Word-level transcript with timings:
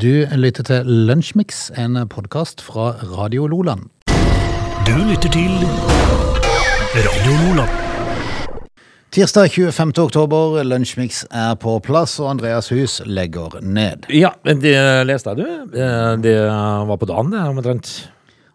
Du 0.00 0.24
lytter 0.36 0.64
til 0.64 0.86
Lunsjmix, 1.08 1.66
en 1.78 1.98
podkast 2.08 2.62
fra 2.64 2.92
Radio 3.18 3.46
Loland. 3.50 3.88
Du 4.86 4.94
lytter 5.08 5.32
til 5.34 5.52
Radio 6.96 7.34
Loland. 7.42 7.74
Tirsdag 9.10 9.50
25. 9.50 9.92
oktober, 10.04 10.62
Lunsjmix 10.64 11.24
er 11.34 11.56
på 11.60 11.74
plass, 11.82 12.14
og 12.22 12.30
Andreas 12.30 12.70
Hus 12.70 13.00
legger 13.06 13.58
ned. 13.62 14.06
Ja, 14.14 14.30
det 14.46 14.76
leste 15.10 15.34
jeg, 15.34 15.42
du. 15.42 15.76
Eh, 15.76 16.16
Det 16.22 16.36
var 16.46 16.96
på 16.96 17.10
dagen, 17.10 17.32
det, 17.34 17.42
omtrent. 17.50 17.92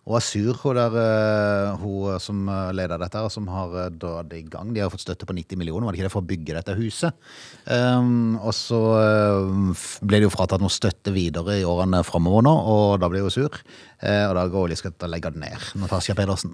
Og 0.06 0.20
er 0.20 0.22
sur, 0.22 0.54
hun 0.62 0.78
der 0.78 0.96
eh, 1.02 1.80
hun 1.82 2.20
som 2.22 2.44
eh, 2.52 2.74
leder 2.78 3.02
dette, 3.02 3.24
som 3.34 3.48
har 3.50 3.72
eh, 3.82 3.88
dratt 3.90 4.30
det 4.30 4.44
i 4.44 4.46
gang. 4.54 4.70
De 4.76 4.84
har 4.84 4.92
fått 4.94 5.02
støtte 5.02 5.26
på 5.26 5.34
90 5.34 5.58
millioner, 5.58 5.88
var 5.88 5.96
det 5.96 6.00
ikke 6.00 6.06
det, 6.06 6.14
for 6.14 6.22
å 6.22 6.30
bygge 6.30 6.58
dette 6.60 6.76
huset. 6.78 7.18
Um, 7.66 8.38
og 8.38 8.54
så 8.54 8.82
eh, 9.00 9.90
ble 10.06 10.22
det 10.22 10.28
jo 10.28 10.36
fratatt 10.36 10.62
noe 10.62 10.74
støtte 10.74 11.14
videre 11.16 11.58
i 11.58 11.66
årene 11.66 12.04
framover 12.06 12.46
nå, 12.46 12.54
og 12.54 13.02
da 13.02 13.10
ble 13.10 13.26
hun 13.26 13.34
sur. 13.34 13.58
Eh, 13.98 14.24
og 14.30 14.38
da 14.38 14.46
går 14.46 14.70
Oljeskøtta 14.70 15.10
og 15.10 15.16
legger 15.16 15.34
det 15.34 15.42
ned. 15.48 15.70
Natasja 15.82 16.14
Pedersen. 16.18 16.54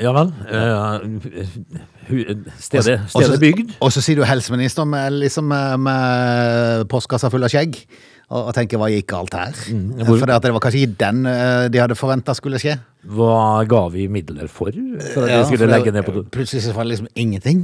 Ja 0.00 0.10
vel. 0.16 0.32
Eh, 0.48 1.04
Stedet, 2.58 2.96
er 2.96 3.08
stedet 3.12 3.38
bygd. 3.42 3.76
Og 3.84 3.92
så 3.92 4.00
sier 4.02 4.18
du 4.18 4.24
helseminister 4.26 4.88
med, 4.88 5.20
liksom, 5.20 5.52
med, 5.52 5.84
med 5.84 6.88
postkassa 6.90 7.28
full 7.30 7.44
av 7.44 7.52
skjegg. 7.52 7.76
Og, 8.28 8.50
og 8.50 8.52
tenker 8.52 8.76
hva 8.76 8.90
gikk 8.92 9.06
galt 9.08 9.32
her? 9.32 9.54
hvor- 10.04 10.18
For 10.20 10.28
det, 10.28 10.50
var 10.52 10.60
kanskje 10.60 10.82
ikke 10.84 10.98
den 11.00 11.22
eh, 11.26 11.68
de 11.72 11.80
hadde 11.80 11.96
forventa 11.96 12.34
skulle 12.36 12.58
skje. 12.60 12.74
Hva 13.08 13.64
ga 13.64 13.86
vi 13.88 14.04
midler 14.12 14.50
for? 14.52 14.68
For 15.14 15.24
at 15.24 15.30
Ja, 15.32 15.38
for 15.44 15.54
skulle 15.54 15.68
legge 15.70 15.92
ned 15.94 16.04
på 16.04 16.24
Plutselig 16.34 16.66
så 16.66 16.74
var 16.76 16.84
det 16.84 16.92
liksom 16.92 17.08
ingenting. 17.16 17.62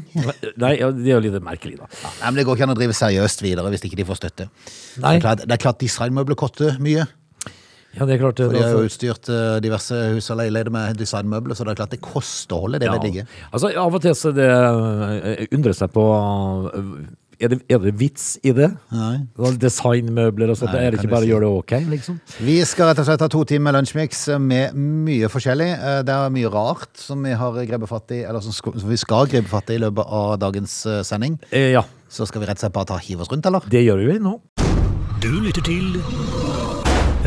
Nei, 0.57 0.79
ja, 0.81 0.89
det 0.91 1.05
er 1.11 1.19
jo 1.19 1.25
litt 1.27 1.37
merkelig, 1.45 1.77
da. 1.83 1.91
Nei, 2.23 2.31
men 2.31 2.39
Det 2.41 2.47
går 2.49 2.57
ikke 2.57 2.69
an 2.71 2.73
å 2.77 2.79
drive 2.79 2.97
seriøst 2.97 3.45
videre 3.45 3.69
hvis 3.75 3.85
ikke 3.85 3.99
de 4.01 4.07
får 4.09 4.23
støtte. 4.23 4.49
Nei. 5.03 5.19
Det 5.19 5.19
er 5.19 5.27
klart, 5.27 5.45
det 5.45 5.53
er 5.59 5.63
klart 5.67 5.85
designmøbler 5.85 6.39
koster 6.41 6.81
mye. 6.81 7.05
Ja, 7.95 8.07
det 8.09 8.17
er 8.17 8.23
klart. 8.25 8.41
For 8.41 8.51
de 8.51 8.63
har 8.63 8.73
jo 8.73 8.79
altså- 8.81 8.89
utstyrt 8.89 9.29
eh, 9.31 9.61
diverse 9.63 9.99
hus 10.15 10.31
og 10.33 10.41
leiligheter 10.41 10.73
med 10.75 10.97
designmøbler, 10.99 11.55
så 11.55 11.67
det 11.69 11.75
er 11.75 11.81
klart 11.83 11.93
det 11.95 12.01
koster 12.03 12.57
å 12.57 12.63
holde 12.65 12.81
det 12.83 12.89
ja. 12.89 12.97
ved 12.97 13.05
digge. 13.07 13.27
Altså, 13.53 13.71
av 13.85 13.95
og 13.95 14.03
til 14.03 14.17
så 14.19 14.33
det 14.35 14.49
eh, 14.49 15.45
undrer 15.55 15.77
seg 15.77 15.93
på 15.95 16.07
er 17.41 17.49
det, 17.55 17.59
er 17.71 17.79
det 17.85 17.93
vits 18.01 18.39
i 18.47 18.53
det? 18.57 18.71
Nei. 18.93 19.19
Designmøbler 19.61 20.53
og 20.53 20.59
sånt. 20.59 20.73
Nei, 20.75 20.83
Er 20.87 20.91
det 20.95 21.01
ikke 21.01 21.11
bare 21.13 21.25
si. 21.27 21.31
å 21.31 21.35
gjøre 21.35 21.47
det 21.49 21.59
ok, 21.61 21.75
liksom? 21.93 22.19
Vi 22.47 22.57
skal 22.69 22.91
rett 22.91 22.99
og 23.03 23.09
slett 23.09 23.25
ha 23.25 23.29
to 23.33 23.45
timer 23.45 23.73
lunsjmix 23.77 24.25
med 24.41 24.75
mye 24.77 25.29
forskjellig. 25.33 25.71
Eh, 25.75 26.03
Det 26.05 26.15
er 26.15 26.31
mye 26.35 26.51
rart 26.53 26.97
som 27.01 27.23
vi 27.23 27.33
har 27.33 27.53
grepet 27.67 27.89
fatt 27.89 28.11
i, 28.13 28.23
eller 28.25 28.41
som 28.41 28.73
vi 28.89 28.97
skal 28.97 29.27
gripe 29.27 29.49
fatt 29.49 29.71
i 29.71 29.75
i 29.75 29.79
løpet 29.83 30.07
av 30.07 30.37
dagens 30.39 30.87
eh, 30.87 31.03
sending. 31.03 31.39
Eh, 31.51 31.73
ja, 31.75 31.83
Så 32.09 32.27
skal 32.27 32.41
vi 32.43 32.47
rett 32.47 32.59
og 32.61 32.67
slett 32.67 32.73
bare 32.77 32.87
ta 32.87 32.99
hive 32.99 33.21
oss 33.25 33.31
rundt, 33.33 33.47
eller? 33.47 33.61
det 33.69 33.83
gjør 33.85 34.05
vi 34.07 34.19
nå. 34.23 34.39
Du 35.21 35.31
lytter 35.41 35.63
til 35.65 35.97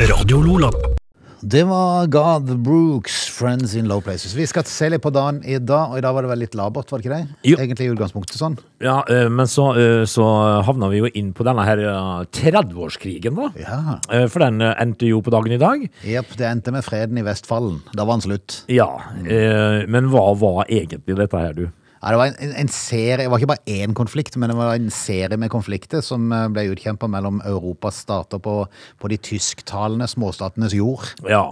Radio 0.08 0.40
Lola. 0.40 0.97
Det 1.40 1.62
var 1.64 2.06
God 2.06 2.58
Brooks, 2.58 3.28
'Friends 3.30 3.76
in 3.76 3.88
Low 3.88 4.00
Places'. 4.00 4.34
Vi 4.34 4.46
skal 4.46 4.64
se 4.64 4.88
litt 4.90 5.02
på 5.02 5.12
dagen 5.14 5.38
i 5.44 5.58
dag, 5.58 5.92
og 5.92 5.98
i 5.98 6.02
dag 6.02 6.14
var 6.14 6.26
det 6.26 6.30
vel 6.32 6.40
litt 6.42 6.56
labert, 6.58 6.90
var 6.90 6.98
det 6.98 7.06
ikke 7.06 7.14
det? 7.14 7.36
Jo. 7.46 7.58
Egentlig 7.62 7.86
i 7.86 7.92
utgangspunktet 7.92 8.40
sånn. 8.40 8.56
Ja, 8.82 9.04
eh, 9.08 9.28
men 9.30 9.46
så, 9.46 9.70
eh, 9.78 10.02
så 10.02 10.26
havna 10.66 10.90
vi 10.90 10.98
jo 10.98 11.10
inn 11.14 11.32
på 11.32 11.46
denne 11.46 11.62
her 11.62 11.78
eh, 11.78 12.24
30-årskrigen, 12.34 13.38
da. 13.38 13.50
Ja. 13.54 14.00
Eh, 14.10 14.26
For 14.26 14.40
den 14.40 14.60
endte 14.60 15.06
jo 15.06 15.22
på 15.22 15.30
dagen 15.30 15.52
i 15.52 15.58
dag. 15.62 15.88
Jepp, 16.02 16.34
det 16.36 16.46
endte 16.46 16.72
med 16.72 16.82
freden 16.82 17.18
i 17.18 17.22
Vestfallen. 17.22 17.82
Da 17.94 18.04
var 18.04 18.18
den 18.18 18.26
slutt. 18.32 18.64
Ja, 18.66 19.00
mm. 19.14 19.86
men 19.88 20.10
hva 20.10 20.34
var 20.34 20.66
egentlig 20.66 21.16
dette 21.16 21.38
her, 21.38 21.52
du? 21.54 21.68
Ja, 21.98 22.12
det 22.12 22.18
var 22.20 22.30
en, 22.30 22.36
en, 22.44 22.54
en 22.62 22.70
serie, 22.72 23.24
det 23.24 23.30
var 23.32 23.42
ikke 23.42 23.50
bare 23.52 23.76
én 23.78 23.94
konflikt, 23.96 24.36
men 24.38 24.52
det 24.52 24.58
var 24.58 24.76
en 24.76 24.90
serie 24.94 25.38
med 25.40 25.50
konflikter 25.52 26.02
som 26.04 26.30
eh, 26.34 26.46
ble 26.54 26.68
utkjempa 26.72 27.08
mellom 27.10 27.40
Europas 27.48 28.02
stater 28.04 28.42
på, 28.42 28.54
på 29.00 29.10
de 29.10 29.18
tysktalende 29.30 30.06
småstatenes 30.10 30.76
jord. 30.78 31.06
Ja. 31.28 31.42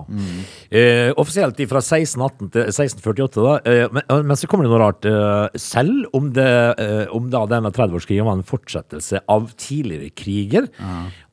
Eh, 0.71 1.11
offisielt 1.19 1.59
fra 1.71 1.83
1618 1.83 2.53
til 2.55 2.71
1648, 2.71 3.47
da. 3.47 3.57
Eh, 3.67 3.91
men, 3.91 4.07
eh, 4.07 4.23
men 4.23 4.39
så 4.39 4.51
kommer 4.51 4.67
det 4.67 4.75
noe 4.75 4.83
rart. 4.85 5.09
Eh, 5.11 5.61
selv 5.61 6.11
om, 6.17 6.31
det, 6.37 6.49
eh, 6.83 7.05
om 7.15 7.31
da 7.33 7.45
denne 7.51 7.73
30-årskrigen 7.75 8.29
var 8.29 8.39
en 8.39 8.47
fortsettelse 8.47 9.25
av 9.33 9.51
tidligere 9.59 10.13
kriger, 10.17 10.71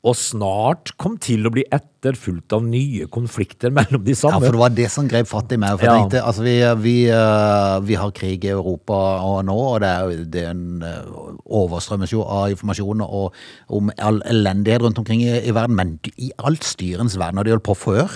og 0.04 0.16
snart 0.20 0.90
kom 1.00 1.14
til 1.22 1.46
å 1.48 1.52
bli 1.54 1.62
etterfulgt 1.72 2.52
av 2.52 2.64
nye 2.66 3.06
konflikter 3.12 3.72
mellom 3.72 4.02
de 4.04 4.12
samme. 4.18 4.36
Ja, 4.36 4.44
for 4.44 4.52
det 4.58 4.60
var 4.60 4.74
det 4.76 4.88
som 4.92 5.06
grep 5.08 5.30
fatt 5.30 5.54
i 5.56 5.58
meg. 5.60 5.78
For 5.78 5.86
jeg 5.86 5.94
Ja. 5.94 6.02
tenkte, 6.02 6.22
altså 6.28 6.44
vi, 6.44 6.56
vi, 6.82 6.94
eh, 7.08 7.78
vi 7.88 7.96
har 7.96 8.12
krig 8.12 8.44
i 8.44 8.52
Europa 8.52 8.98
og 9.24 9.38
nå, 9.48 9.56
og 9.56 9.80
det 9.80 9.88
er, 9.94 10.24
det 10.28 10.42
er 10.44 10.50
en 10.52 10.82
eh, 10.84 11.08
overstrømmes 11.48 12.12
jo 12.12 12.20
av 12.26 12.50
informasjon 12.52 13.00
om 13.00 13.90
all 13.98 14.20
elendighet 14.28 14.84
rundt 14.84 15.00
omkring 15.00 15.24
i, 15.24 15.40
i 15.40 15.54
verden, 15.56 15.76
men 15.80 15.96
i 16.20 16.30
alt 16.44 16.64
styrens 16.68 17.16
verden 17.16 17.40
har 17.40 17.44
de 17.48 17.54
holdt 17.56 17.64
på 17.70 17.76
før. 17.86 18.12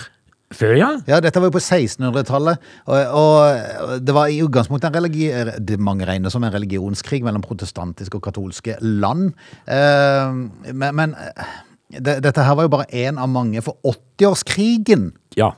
Før, 0.52 0.74
ja? 0.78 0.90
Ja, 1.04 1.18
dette 1.20 1.40
var 1.42 1.50
jo 1.50 1.56
på 1.58 1.60
1600-tallet, 1.60 2.56
og, 2.88 3.16
og 3.20 3.98
det 4.00 4.14
var 4.16 4.30
i 4.32 4.38
utgangspunktet 4.44 4.88
en 4.88 4.96
religi... 4.96 5.26
Det 5.60 5.76
mange 5.80 6.06
regner 6.08 6.32
som 6.32 6.44
en 6.44 6.52
religionskrig 6.54 7.20
mellom 7.26 7.44
protestantiske 7.44 8.16
og 8.16 8.24
katolske 8.24 8.78
land. 8.80 9.34
Eh, 9.68 10.72
men 10.72 10.96
men 10.96 11.12
eh, 11.20 11.56
det, 11.92 12.18
dette 12.24 12.44
her 12.44 12.54
var 12.58 12.66
jo 12.68 12.72
bare 12.72 12.88
én 12.92 13.16
av 13.20 13.30
mange, 13.32 13.62
for 13.64 13.78
80-årskrigen 13.86 15.10
Ja. 15.38 15.52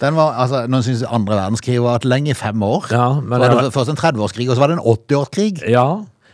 den 0.00 0.14
var, 0.14 0.34
altså, 0.38 0.64
Noen 0.70 0.82
syns 0.86 1.02
andre 1.06 1.34
verdenskrig 1.38 1.80
var 1.82 1.96
et 2.00 2.04
lenge 2.08 2.30
i 2.30 2.38
fem 2.38 2.62
år. 2.62 2.86
Ja, 2.90 3.08
men 3.20 3.38
var 3.40 3.48
det 3.48 3.58
var... 3.58 3.70
først 3.74 3.90
en 3.92 3.98
30-årskrig, 4.00 4.48
og 4.50 4.56
så 4.56 4.62
var 4.62 4.72
det 4.72 4.78
en 4.78 4.86
80-årskrig. 4.86 5.68
ja. 5.70 5.86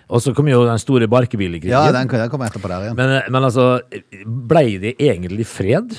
Og 0.08 0.22
så 0.24 0.32
kom 0.32 0.46
jo 0.48 0.62
den 0.64 0.78
store 0.80 1.04
barkebillekrigen. 1.04 1.68
Ja, 1.68 1.92
den, 1.92 2.08
den 2.08 2.30
kom 2.32 2.40
etterpå 2.40 2.68
der 2.70 2.86
igjen. 2.86 2.94
Men, 2.96 3.10
men 3.28 3.44
altså, 3.44 3.80
blei 4.24 4.78
det 4.80 4.94
egentlig 5.04 5.44
fred 5.44 5.92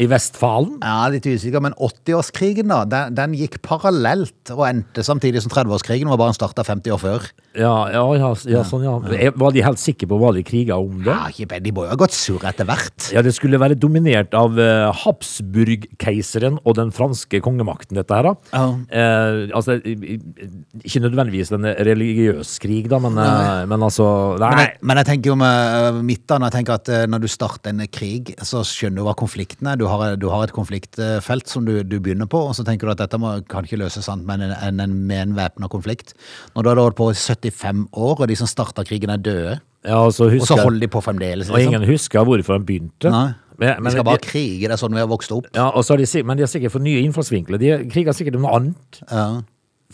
i 0.00 0.08
Vestfalen? 0.10 0.78
Ja, 0.82 1.06
Litt 1.12 1.26
usikker, 1.28 1.62
men 1.62 1.76
80-årskrigen 1.78 2.70
da, 2.72 2.82
den, 2.88 3.14
den 3.16 3.34
gikk 3.38 3.60
parallelt 3.64 4.50
og 4.54 4.64
endte 4.66 5.04
samtidig 5.06 5.44
som 5.44 5.52
30-årskrigen, 5.52 6.10
var 6.10 6.20
bare 6.20 6.32
den 6.32 6.38
starta 6.38 6.64
50 6.66 6.94
år 6.96 7.02
før. 7.02 7.28
Ja, 7.54 7.74
ja, 7.92 8.02
ja, 8.18 8.30
ja 8.50 8.62
sånn, 8.66 8.82
ja. 8.82 8.96
Var 9.38 9.54
de 9.54 9.62
helt 9.62 9.78
sikre 9.78 10.08
på 10.10 10.18
hva 10.18 10.32
de 10.34 10.42
kriga 10.46 10.78
om 10.80 11.04
det? 11.04 11.12
Ja, 11.12 11.30
ikke, 11.30 11.60
De 11.62 11.72
må 11.74 11.84
jo 11.86 11.92
ha 11.92 11.98
gått 11.98 12.16
sur 12.16 12.42
etter 12.42 12.66
hvert. 12.66 13.10
Ja, 13.14 13.22
det 13.22 13.34
skulle 13.36 13.60
være 13.62 13.78
dominert 13.78 14.34
av 14.34 14.58
eh, 14.58 14.88
Habsburg-keiseren 15.04 16.58
og 16.64 16.74
den 16.80 16.90
franske 16.94 17.38
kongemakten, 17.44 17.98
dette 17.98 18.18
her, 18.18 18.26
da. 18.26 18.34
Ja. 18.50 18.64
Eh, 18.90 19.54
altså, 19.54 19.78
ikke 19.78 21.04
nødvendigvis 21.04 21.54
en 21.54 21.68
religiøs 21.86 22.56
krig, 22.62 22.90
da, 22.90 22.98
men, 23.04 23.20
eh, 23.22 23.62
men 23.70 23.86
altså 23.86 24.10
Nei. 24.42 24.50
Men 24.50 24.64
jeg, 24.64 24.74
men 24.82 25.00
jeg 25.00 25.08
tenker 25.12 25.30
jo 25.30 25.38
med 25.38 26.02
midtene, 26.10 26.50
jeg 26.50 26.58
tenker 26.58 26.80
at 26.80 26.92
når 27.10 27.22
du 27.22 27.30
starter 27.30 27.70
en 27.70 27.86
krig, 27.86 28.34
så 28.42 28.64
skjønner 28.66 29.02
du 29.02 29.06
hva 29.06 29.14
konflikten 29.18 29.70
er. 29.70 29.73
Du 29.78 29.86
har, 29.90 30.16
du 30.16 30.28
har 30.32 30.44
et 30.46 30.52
konfliktfelt 30.54 31.48
som 31.50 31.64
du, 31.66 31.82
du 31.82 31.98
begynner 32.00 32.26
på, 32.30 32.40
og 32.48 32.54
så 32.56 32.64
tenker 32.66 32.86
du 32.86 32.92
at 32.94 33.02
dette 33.04 33.18
må, 33.20 33.34
kan 33.50 33.64
ikke 33.66 33.78
løses 33.80 34.04
sant, 34.06 34.24
med 34.28 34.42
en, 34.44 34.52
en, 34.54 34.80
en, 34.86 34.94
med 35.08 35.22
en 35.28 35.36
væpna 35.36 35.68
konflikt. 35.72 36.14
Når 36.54 36.62
du 36.62 36.68
har 36.72 36.82
holdt 36.82 36.96
på 37.00 37.10
i 37.12 37.14
75 37.18 37.86
år, 37.92 38.20
og 38.20 38.28
de 38.28 38.36
som 38.36 38.50
starta 38.50 38.84
krigen 38.86 39.10
er 39.14 39.22
døde, 39.22 39.56
ja, 39.84 39.98
og 40.00 40.14
så 40.16 40.30
og 40.32 40.46
så 40.48 40.56
holder 40.62 40.80
de 40.80 40.88
på 40.88 41.00
fremdeles. 41.04 41.50
og 41.52 41.60
ingen 41.60 41.82
husker 41.84 42.24
hvorfor 42.24 42.56
de 42.58 42.64
begynte. 42.64 43.10
Nei. 43.12 43.32
Men, 43.58 43.76
Vi 43.76 43.82
men, 43.84 43.92
skal 43.92 44.04
bare 44.08 44.18
de, 44.18 44.26
krige, 44.26 44.66
det 44.66 44.74
er 44.74 44.80
sånn 44.80 44.94
vi 44.96 44.98
har 44.98 45.06
vokst 45.10 45.30
opp. 45.30 45.44
ja, 45.54 45.68
og 45.70 45.84
så 45.86 45.94
har 45.94 46.00
de, 46.02 46.22
men 46.26 46.36
de 46.40 46.42
har 46.42 46.50
sikkert 46.50 46.72
fått 46.74 46.82
nye 46.82 47.02
innfallsvinkler. 47.04 47.60
De 47.62 47.68
kriger 47.92 48.16
sikkert 48.16 48.34
om 48.40 48.42
noe 48.48 48.54
annet. 48.56 48.98
Ja, 49.10 49.26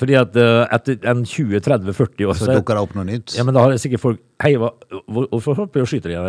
Fordi 0.00 0.14
at 0.16 0.36
uh, 0.38 0.62
etter 0.72 0.96
en 1.10 1.26
20-30-40 1.28 2.24
år 2.30 2.38
så 2.38 2.46
dukker 2.48 2.78
det 2.78 2.84
opp 2.86 2.94
noe 2.96 3.04
nytt. 3.04 3.34
ja, 3.36 3.44
men 3.44 3.52
da 3.56 3.66
har 3.66 3.74
sikkert 3.82 4.00
folk 4.00 4.20
Hei, 4.40 4.54
hva, 4.56 4.70
hvor- 5.12 5.26
hvorfor 5.28 5.58
holder 5.58 5.74
vi 5.74 5.82
og 5.84 5.90
skyter 5.90 6.14
de? 6.14 6.22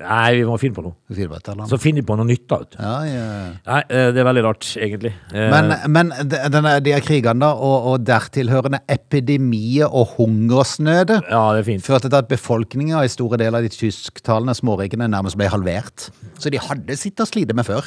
Nei, 0.00 0.34
vi 0.38 0.44
må 0.46 0.56
finne 0.60 0.74
på 0.76 0.82
noe. 0.84 0.94
Finne 1.10 1.28
på 1.32 1.36
et 1.38 1.48
eller 1.48 1.62
annet. 1.64 1.70
Så 1.72 1.78
finner 1.82 2.02
de 2.02 2.06
på 2.06 2.16
noe 2.18 2.26
nytt, 2.28 2.44
da. 2.50 2.58
Ja, 2.78 2.92
ja. 3.08 3.26
Nei, 3.66 3.80
eh, 3.88 4.10
det 4.14 4.22
er 4.22 4.28
veldig 4.28 4.44
rart, 4.46 4.68
egentlig. 4.78 5.12
Eh, 5.32 5.48
Men, 5.50 5.74
men 5.94 6.12
de, 6.28 6.40
denne, 6.54 6.76
de 6.84 6.92
her 6.94 7.00
krigene 7.04 7.40
da, 7.42 7.52
og, 7.54 7.88
og 7.92 8.04
dertilhørende 8.06 8.80
epidemier 8.88 9.88
og 9.90 10.14
hungersnøde 10.18 11.20
Ja, 11.28 11.42
det 11.56 11.60
er 11.64 11.68
fint. 11.72 11.84
førte 11.86 12.08
til 12.10 12.18
at 12.20 12.28
befolkninga 12.30 13.02
i 13.04 13.08
store 13.12 13.38
deler 13.40 13.58
av 13.58 13.66
de 13.68 13.74
tysktalende 13.74 14.54
smårikene 14.58 15.08
nærmest 15.10 15.36
ble 15.40 15.50
halvert. 15.52 16.08
Så 16.38 16.50
de 16.50 16.58
hadde 16.62 16.96
sitt 16.96 17.18
å 17.20 17.26
slite 17.28 17.54
med 17.56 17.66
før. 17.66 17.84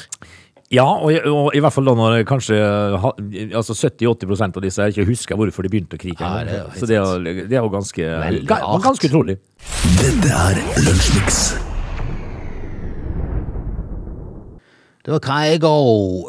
Ja, 0.72 0.86
og, 0.88 1.10
i- 1.12 1.20
og 1.28 1.50
i 1.54 1.60
hvert 1.60 1.72
fall 1.74 1.84
da 1.84 1.92
når 1.98 2.22
kanskje 2.24 2.56
altså 3.52 3.74
70-80% 3.76 4.56
av 4.56 4.62
disse 4.64 4.86
ikke 4.88 5.04
husker 5.10 5.36
hvorfor 5.36 5.66
de 5.66 5.68
begynte 5.68 5.98
å 5.98 6.00
krige. 6.00 6.20
Ja, 6.24 6.44
det 6.48 6.62
Så 6.80 6.86
det 6.88 6.96
er, 6.96 7.04
jo- 7.04 7.44
det 7.48 7.52
er 7.52 7.60
jo 7.60 7.68
ganske, 7.68 8.08
ganske 8.48 9.10
utrolig. 9.10 9.36
Dette 10.00 10.32
er 10.32 10.62
Lunsjmix. 10.86 11.42
Det 15.02 15.10
var 15.10 15.18
Kygo. 15.26 15.70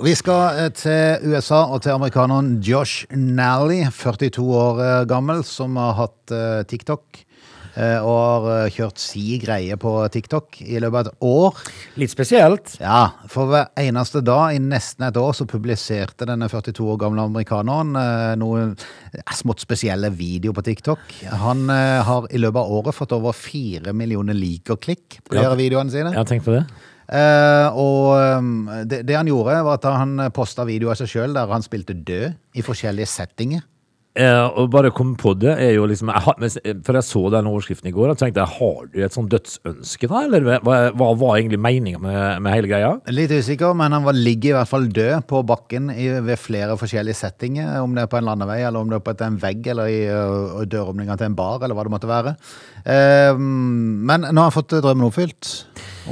Vi 0.02 0.16
skal 0.18 0.64
eh, 0.64 0.72
til 0.74 1.28
USA 1.30 1.60
og 1.70 1.84
til 1.86 1.94
amerikaneren 1.94 2.56
Josh 2.66 3.04
Nally, 3.14 3.84
42 3.94 4.42
år 4.50 4.82
eh, 4.82 5.04
gammel, 5.12 5.44
som 5.46 5.78
har 5.78 5.94
hatt 6.00 6.34
eh, 6.34 6.64
TikTok. 6.70 7.22
Og 7.74 8.44
har 8.46 8.68
kjørt 8.70 9.02
si 9.02 9.40
greie 9.42 9.74
på 9.82 9.92
TikTok 10.14 10.60
i 10.62 10.76
løpet 10.78 10.94
av 10.94 11.08
et 11.08 11.24
år. 11.26 11.62
Litt 11.98 12.12
spesielt. 12.14 12.76
Ja, 12.78 13.08
for 13.34 13.50
hver 13.50 13.72
eneste 13.82 14.22
dag 14.22 14.54
i 14.54 14.60
nesten 14.62 15.08
et 15.08 15.18
år 15.18 15.34
så 15.34 15.48
publiserte 15.50 16.28
denne 16.30 16.46
42 16.54 16.86
år 16.86 17.00
gamle 17.02 17.26
amerikaneren 17.26 17.98
noen 18.38 18.76
smått 19.34 19.66
spesielle 19.66 20.14
videoer 20.14 20.54
på 20.60 20.68
TikTok. 20.70 21.02
Han 21.48 21.66
har 21.74 22.30
i 22.30 22.44
løpet 22.46 22.62
av 22.62 22.78
året 22.78 22.94
fått 22.94 23.18
over 23.18 23.34
fire 23.34 23.90
millioner 23.98 24.38
liker-klikk 24.38 25.24
på 25.26 25.42
Ja. 25.42 25.50
de 25.50 25.64
videoene 25.66 25.90
sine. 25.90 26.14
Jeg 26.14 26.22
har 26.22 26.30
tenkt 26.30 26.46
på 26.46 26.54
det. 26.60 26.68
Eh, 27.14 27.68
og 27.78 28.08
eh, 28.18 28.86
det, 28.90 29.04
det 29.06 29.20
han 29.20 29.30
gjorde, 29.30 29.60
var 29.68 29.78
at 29.78 29.86
han 30.00 30.18
posta 30.34 30.66
video 30.66 30.90
av 30.90 30.98
seg 30.98 31.12
sjøl 31.14 31.36
der 31.38 31.52
han 31.54 31.66
spilte 31.66 31.94
død 31.94 32.34
i 32.58 32.66
forskjellige 32.66 33.12
settinger. 33.12 33.68
Uh, 34.14 34.46
og 34.62 34.68
bare 34.70 34.92
å 34.92 34.94
komme 34.94 35.16
på 35.18 35.32
det 35.42 35.56
er 35.58 35.72
jo 35.74 35.88
liksom 35.90 36.12
jeg 36.12 36.22
har, 36.22 36.36
For 36.86 36.98
jeg 37.00 37.06
så 37.08 37.22
den 37.34 37.48
overskriften 37.50 37.90
i 37.90 37.94
går 37.96 38.12
og 38.12 38.20
tenkte 38.20 38.44
jeg, 38.44 38.60
har 38.60 38.84
du 38.92 39.00
et 39.02 39.16
sånn 39.16 39.26
dødsønske, 39.32 40.06
da? 40.12 40.20
Eller 40.28 40.46
hva, 40.62 40.76
hva 40.94 41.08
var 41.18 41.40
egentlig 41.40 41.58
meninga 41.58 41.98
med, 42.04 42.20
med 42.46 42.54
hele 42.54 42.70
greia? 42.70 42.92
Litt 43.10 43.34
usikker, 43.34 43.74
men 43.74 43.96
han 43.98 44.06
var, 44.06 44.14
ligger 44.14 44.52
i 44.52 44.56
hvert 44.60 44.70
fall 44.70 44.86
død 44.94 45.26
på 45.34 45.42
bakken 45.50 45.90
i, 45.96 46.12
ved 46.30 46.38
flere 46.38 46.78
forskjellige 46.78 47.18
settinger. 47.24 47.74
Om 47.82 47.98
det 47.98 48.06
er 48.06 48.14
på 48.14 48.22
en 48.22 48.30
landevei, 48.30 48.60
eller 48.62 48.86
om 48.86 48.94
det 48.94 49.00
er 49.02 49.06
på 49.10 49.16
et- 49.18 49.26
en 49.26 49.42
vegg, 49.42 49.66
eller 49.74 49.90
i 49.90 50.00
uh, 50.14 50.62
døråpninga 50.62 51.18
til 51.18 51.32
en 51.32 51.40
bar, 51.42 51.58
eller 51.66 51.74
hva 51.74 51.90
det 51.90 51.96
måtte 51.98 52.14
være. 52.14 52.38
Uh, 52.86 53.34
men 53.42 54.30
nå 54.30 54.38
har 54.38 54.52
han 54.52 54.58
fått 54.62 54.78
drømmen 54.78 55.10
oppfylt 55.10 55.56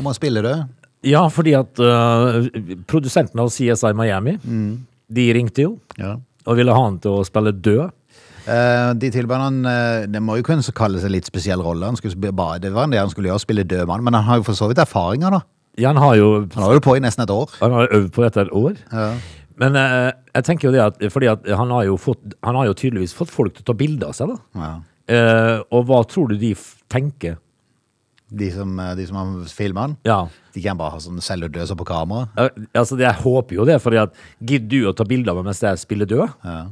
om 0.01 0.09
å 0.09 0.17
spille 0.17 0.41
død. 0.41 0.65
Ja, 1.07 1.23
fordi 1.33 1.55
at 1.57 1.79
uh, 1.81 2.45
produsenten 2.89 3.39
av 3.41 3.49
CSI 3.49 3.93
Miami, 3.97 4.35
de 5.11 5.23
ringte 5.33 5.63
jo 5.65 5.79
Ja. 5.97 6.17
og 6.45 6.57
ville 6.59 6.73
ha 6.75 6.83
han 6.85 6.99
til 7.01 7.17
å 7.19 7.25
spille 7.25 7.51
død. 7.57 7.89
Uh, 8.45 8.93
de 8.97 9.09
tilbød 9.13 9.37
han 9.37 9.57
uh, 9.65 10.05
Det 10.09 10.17
må 10.21 10.39
jo 10.39 10.43
kunne 10.47 10.73
kalles 10.73 11.03
en 11.05 11.13
litt 11.13 11.27
spesiell 11.29 11.61
rolle. 11.61 11.85
Han 11.85 11.97
skulle, 11.97 12.31
bare, 12.33 12.59
det 12.61 12.71
var 12.73 12.87
det 12.89 12.99
han 13.01 13.09
skulle 13.09 13.29
gjøre, 13.29 13.43
spille 13.43 13.65
død 13.65 13.87
mann. 13.89 14.03
Men 14.05 14.17
han 14.17 14.23
har 14.29 14.39
jo 14.41 14.47
for 14.49 14.57
så 14.57 14.69
vidt 14.69 14.81
erfaringer, 14.81 15.33
da. 15.33 15.41
Ja, 15.79 15.89
han 15.93 16.01
har 16.01 16.15
jo 16.19 16.31
Han 16.53 16.63
har 16.65 16.73
jo 16.77 16.81
på 16.83 16.97
i 16.97 17.03
nesten 17.03 17.23
et 17.23 17.33
år. 17.33 17.49
han 17.61 17.71
har 17.71 17.87
øvd 17.97 18.09
på 18.11 18.23
dette 18.25 18.41
et 18.41 18.51
år. 18.51 18.77
Ja. 18.91 19.11
Men 19.61 19.75
jeg 19.77 20.43
tenker 20.43 20.67
jo 20.67 20.71
det 20.73 20.81
at 20.81 21.11
fordi 21.13 21.27
at 21.29 21.45
han 21.45 21.69
har 21.69 21.85
jo, 21.85 21.97
fått, 22.01 22.33
han 22.43 22.55
har 22.57 22.65
jo 22.65 22.73
tydeligvis 22.73 23.13
fått 23.13 23.29
folk 23.29 23.53
til 23.53 23.61
å 23.61 23.69
ta 23.69 23.75
bilde 23.77 24.07
av 24.09 24.13
seg, 24.17 24.33
da. 24.33 24.37
Ja. 24.57 25.61
Og 25.71 25.85
hva 25.85 26.01
tror 26.09 26.31
du 26.33 26.35
de 26.41 26.55
tenker? 26.89 27.37
De 28.31 28.47
som, 28.55 28.79
eh, 28.79 28.93
de 28.95 29.05
som 29.07 29.17
har 29.19 29.45
filma 29.51 29.81
han, 29.87 29.97
Ja. 30.07 30.27
de 30.53 30.61
kan 30.61 30.77
bare 30.77 30.91
ha 30.91 30.97
sånn 30.99 31.19
celluldøser 31.19 31.75
på 31.75 31.85
kamera. 31.85 32.29
Altså, 32.73 32.97
jeg 32.97 33.13
håper 33.13 33.55
jo 33.55 33.65
det, 33.65 33.81
for 33.81 33.91
gidder 33.91 34.69
du 34.69 34.87
å 34.87 34.95
ta 34.95 35.03
bilde 35.03 35.29
av 35.29 35.35
meg 35.35 35.45
mens 35.45 35.59
jeg 35.59 35.77
spiller 35.83 36.05
død? 36.05 36.29
Ja. 36.45 36.67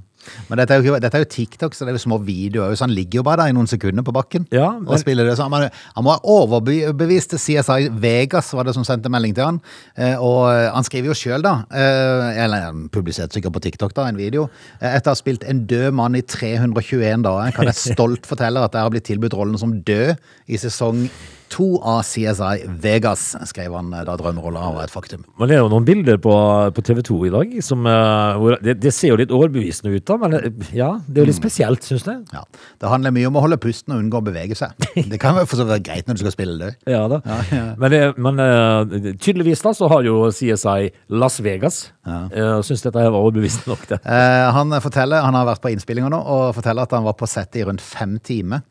Men 0.50 0.59
dette 0.59 0.75
er, 0.75 0.83
jo, 0.83 0.97
dette 1.00 1.15
er 1.15 1.23
jo 1.23 1.29
TikTok, 1.31 1.73
så 1.73 1.85
det 1.88 1.94
er 1.94 1.97
jo 1.97 2.01
små 2.03 2.17
videoer. 2.23 2.75
Så 2.75 2.83
han 2.85 2.94
ligger 2.94 3.21
jo 3.21 3.23
bare 3.23 3.45
der 3.45 3.53
i 3.53 3.56
noen 3.56 3.69
sekunder 3.71 4.03
på 4.06 4.13
bakken. 4.13 4.45
Ja, 4.51 4.67
og 4.75 5.00
spiller 5.00 5.25
det. 5.25 5.38
Så 5.39 5.47
han, 5.47 5.69
han 5.71 6.06
må 6.06 6.11
ha 6.11 6.19
overbevist 6.27 7.38
CSI 7.39 7.88
Vegas, 8.03 8.51
var 8.53 8.67
det 8.67 8.75
som 8.75 8.83
sendte 8.88 9.12
melding 9.12 9.33
til 9.38 9.47
han. 9.47 9.62
Eh, 9.95 10.19
og 10.19 10.50
eh, 10.51 10.67
han 10.75 10.85
skriver 10.88 11.13
jo 11.13 11.17
sjøl, 11.17 11.41
da, 11.45 11.55
eh, 11.71 12.44
eller 12.44 12.67
han 12.67 12.85
publiserte 12.94 13.38
sikkert 13.39 13.55
på 13.55 13.63
TikTok, 13.69 13.95
da, 13.95 14.09
en 14.12 14.19
video. 14.19 14.50
Etter 14.81 15.13
å 15.13 15.15
ha 15.15 15.19
spilt 15.19 15.47
en 15.47 15.63
død 15.69 15.95
mann 15.95 16.19
i 16.19 16.21
321 16.21 17.23
dager, 17.25 17.55
kan 17.55 17.71
jeg 17.71 17.79
stolt 17.95 18.27
fortelle 18.29 18.62
at 18.67 18.75
jeg 18.75 18.85
har 18.85 18.94
blitt 18.94 19.07
tilbudt 19.09 19.39
rollen 19.39 19.57
som 19.62 19.79
død 19.88 20.17
i 20.51 20.59
sesong 20.59 21.07
to 21.51 21.68
av 21.81 22.01
CSI 22.07 22.66
Vegas, 22.84 23.31
skrev 23.50 23.74
han 23.75 23.92
eh, 23.94 24.06
da 24.07 24.16
drømmerolla 24.19 24.63
var 24.75 24.86
et 24.86 24.94
faktum. 24.94 25.25
Men 25.40 25.50
det 25.51 25.57
er 25.57 25.63
jo 25.63 25.72
noen 25.72 25.88
bilder 25.88 26.19
på, 26.22 26.34
på 26.75 26.84
TV 26.86 27.01
2 27.06 27.19
i 27.30 27.34
dag 27.34 27.56
som 27.66 27.88
eh, 27.90 28.40
hvor, 28.40 28.57
det, 28.63 28.78
det 28.84 28.94
ser 28.96 29.13
jo 29.13 29.19
litt 29.19 29.34
overbevisende 29.36 29.94
ut, 29.96 30.06
da. 30.07 30.18
Men 30.22 30.38
eh, 30.40 30.50
ja, 30.78 30.92
det 31.07 31.22
er 31.22 31.28
jo 31.28 31.31
litt 31.31 31.40
spesielt, 31.40 31.86
syns 31.86 32.07
jeg. 32.07 32.22
Ja. 32.36 32.46
Det 32.80 32.92
handler 32.92 33.16
mye 33.16 33.30
om 33.30 33.40
å 33.40 33.46
holde 33.46 33.60
pusten 33.62 33.96
og 33.96 34.04
unngå 34.04 34.22
å 34.22 34.28
bevege 34.30 34.57
seg. 34.57 34.75
Det 35.10 35.22
kan 35.22 35.38
vidt 35.40 35.56
være 35.60 35.81
greit 35.86 36.10
når 36.10 36.19
du 36.19 36.25
skal 36.25 36.36
spille 36.36 36.57
det. 36.60 36.74
Ja 36.90 37.04
da. 37.12 37.19
Ja, 37.25 37.36
ja. 37.54 37.66
Men, 37.80 37.94
det, 37.94 38.00
men 38.22 38.42
eh, 38.44 39.13
tydeligvis 39.22 39.62
da 39.66 39.74
så 39.78 39.90
har 39.92 40.06
jo 40.07 40.30
CSI 40.34 40.90
Las 41.13 41.38
Vegas 41.46 41.84
ja. 42.09 42.19
uh, 42.57 42.61
syns 42.65 42.83
dette 42.85 43.00
var 43.00 43.17
overbevisende 43.17 43.71
nok, 43.71 43.88
det. 43.89 44.00
Eh, 44.03 44.45
han 44.56 44.75
forteller, 44.83 45.23
han 45.25 45.38
har 45.38 45.47
vært 45.50 45.63
på 45.63 45.71
innspillinger 45.73 46.13
nå, 46.13 46.19
og 46.19 46.56
forteller 46.57 46.88
at 46.88 46.95
han 46.97 47.07
var 47.07 47.17
på 47.19 47.29
settet 47.29 47.61
i 47.61 47.67
rundt 47.69 47.83
fem 47.83 48.17
timer. 48.25 48.65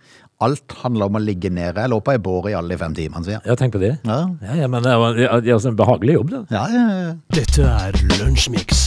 Alt 0.44 0.76
handler 0.84 1.10
om 1.10 1.18
å 1.18 1.22
ligge 1.22 1.50
nede. 1.50 1.82
Jeg 1.82 1.90
lå 1.90 1.98
på 2.04 2.14
ei 2.14 2.20
båre 2.22 2.52
i 2.52 2.54
alle 2.54 2.76
de 2.76 2.78
fem 2.78 2.94
timene, 2.94 3.24
sier 3.26 3.40
han. 3.40 3.48
Ja, 3.48 3.58
tenk 3.58 3.74
på 3.74 3.82
det. 3.82 3.96
Ja. 4.06 4.20
Ja, 4.44 4.60
ja, 4.62 4.68
men 4.70 4.86
det 4.86 4.94
er 4.94 5.42
det 5.42 5.54
altså 5.56 5.72
en 5.72 5.80
behagelig 5.80 6.14
jobb, 6.20 6.30
det. 6.34 6.44
Ja, 6.54 6.64
ja, 6.70 6.84
ja. 6.94 7.12
Dette 7.34 7.66
er 7.72 7.98
Lunsjmix. 8.20 8.86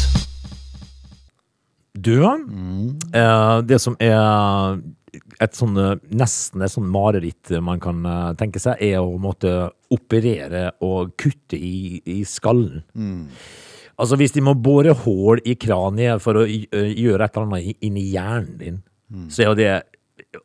Du, 1.91 2.15
eh, 2.23 3.57
det 3.67 3.81
som 3.83 3.97
er 3.99 4.79
et 5.41 5.57
sånn, 5.57 5.75
eh, 5.77 5.97
nesten 6.15 6.63
et 6.63 6.71
sånn 6.71 6.87
mareritt 6.91 7.51
man 7.63 7.81
kan 7.83 8.05
eh, 8.05 8.29
tenke 8.39 8.61
seg, 8.63 8.79
er 8.79 9.01
å 9.01 9.17
måtte 9.21 9.71
operere 9.91 10.69
og 10.85 11.17
kutte 11.19 11.59
i, 11.59 11.99
i 12.05 12.21
skallen. 12.27 12.85
Altså 14.01 14.17
hvis 14.17 14.33
de 14.33 14.41
må 14.41 14.55
bore 14.57 14.95
hull 15.03 15.41
i 15.45 15.53
kraniet 15.61 16.23
for 16.23 16.41
å 16.41 16.47
eh, 16.47 16.91
gjøre 16.97 17.27
et 17.27 17.37
eller 17.37 17.47
annet 17.51 17.85
inn 17.85 17.99
i 18.01 18.07
hjernen 18.15 18.57
din, 18.57 18.81
så 19.29 19.43
er 19.43 19.51
jo 19.51 19.57
det 19.59 19.71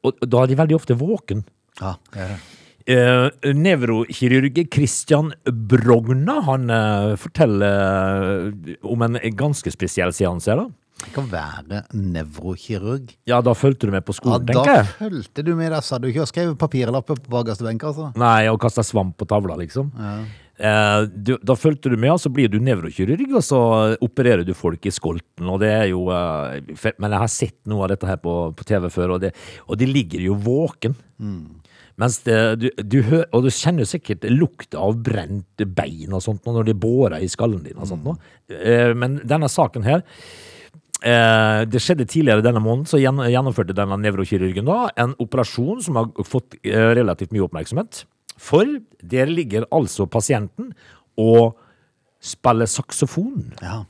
Og 0.02 0.22
da 0.26 0.42
er 0.42 0.50
de 0.50 0.58
veldig 0.58 0.76
ofte 0.76 0.96
våken. 0.98 1.44
ja, 1.80 1.96
det 2.12 2.22
er 2.24 2.32
det. 2.34 2.38
Uh, 2.86 3.50
Nevrokirurg 3.50 4.60
Christian 4.70 5.32
Brogna 5.42 6.36
han 6.46 6.70
uh, 6.70 7.16
forteller 7.18 8.52
om 8.86 9.02
en 9.02 9.18
ganske 9.34 9.72
spesiell 9.74 10.14
seanse. 10.14 10.54
da. 10.54 10.68
Det 10.96 11.10
kan 11.12 11.26
være 11.28 11.82
nevrokirurg. 11.92 13.10
Ja, 13.28 13.42
da 13.44 13.52
fulgte 13.58 13.90
du 13.90 13.92
med 13.92 14.06
på 14.06 14.14
skolen, 14.16 14.46
ja, 14.46 14.54
tenker 14.54 14.78
jeg. 14.78 14.86
Da 14.86 14.94
fulgte 15.02 15.44
du 15.44 15.52
med 15.58 15.74
der, 15.74 15.84
sa 15.84 15.98
du 16.00 16.06
ikke 16.08 16.22
og 16.24 16.30
skrev 16.30 16.54
papirlapper 16.56 17.18
på 17.20 17.32
bakerste 17.34 17.66
benk, 17.66 17.84
altså. 17.84 18.12
Nei, 18.16 18.46
og 18.48 18.56
kasta 18.62 18.84
svamp 18.86 19.18
på 19.20 19.28
tavla, 19.28 19.58
liksom. 19.60 19.90
Eh, 20.56 21.00
du, 21.12 21.34
da 21.44 21.56
fulgte 21.58 21.92
du 21.92 21.98
med, 22.00 22.14
og 22.14 22.22
så 22.22 22.32
blir 22.32 22.48
du 22.52 22.56
nevrokirurg, 22.62 23.34
og 23.36 23.44
så 23.44 23.60
opererer 24.04 24.46
du 24.46 24.54
folk 24.56 24.88
i 24.88 24.94
skolten. 24.94 25.50
Og 25.52 25.60
det 25.60 25.72
er 25.74 25.86
jo 25.90 26.06
eh, 26.14 26.92
Men 26.96 27.12
jeg 27.12 27.22
har 27.24 27.32
sett 27.32 27.58
noe 27.68 27.84
av 27.84 27.92
dette 27.92 28.08
her 28.08 28.18
på, 28.22 28.38
på 28.56 28.68
TV 28.68 28.88
før, 28.92 29.16
og, 29.16 29.22
det, 29.26 29.34
og 29.66 29.80
de 29.80 29.90
ligger 29.90 30.24
jo 30.24 30.38
våken. 30.46 30.96
Mens 31.96 32.18
det, 32.26 32.40
du, 32.60 32.66
du 32.76 32.98
hører, 33.06 33.28
Og 33.32 33.46
du 33.46 33.52
kjenner 33.52 33.88
sikkert 33.88 34.26
lukta 34.28 34.82
av 34.84 34.98
brent 35.00 35.64
bein 35.76 36.12
og 36.12 36.20
sånt 36.24 36.44
når 36.44 36.68
de 36.68 36.74
borer 36.76 37.22
i 37.24 37.30
skallen 37.32 37.64
din. 37.64 37.78
og 37.78 37.88
sånt 37.88 38.04
Mm. 38.06 38.18
Eh, 38.52 38.92
men 38.94 39.16
denne 39.26 39.48
saken 39.50 39.82
her 39.82 40.04
Eh, 41.04 41.62
det 41.68 41.80
skjedde 41.84 42.06
tidligere 42.08 42.44
denne 42.44 42.62
måneden, 42.62 42.86
så 42.88 42.98
gjennomførte 42.98 43.76
denne 43.76 43.98
nevrokirurgen 44.00 44.64
da 44.64 44.86
en 44.96 45.12
operasjon 45.20 45.82
som 45.84 45.98
har 46.00 46.08
fått 46.24 46.56
eh, 46.64 46.92
relativt 46.96 47.34
mye 47.36 47.44
oppmerksomhet. 47.44 48.06
For 48.36 48.78
der 49.00 49.30
ligger 49.30 49.66
altså 49.72 50.06
pasienten 50.06 50.72
og 51.16 51.56
spiller 52.22 52.68
saksofon. 52.68 53.52
Ja. 53.62 53.82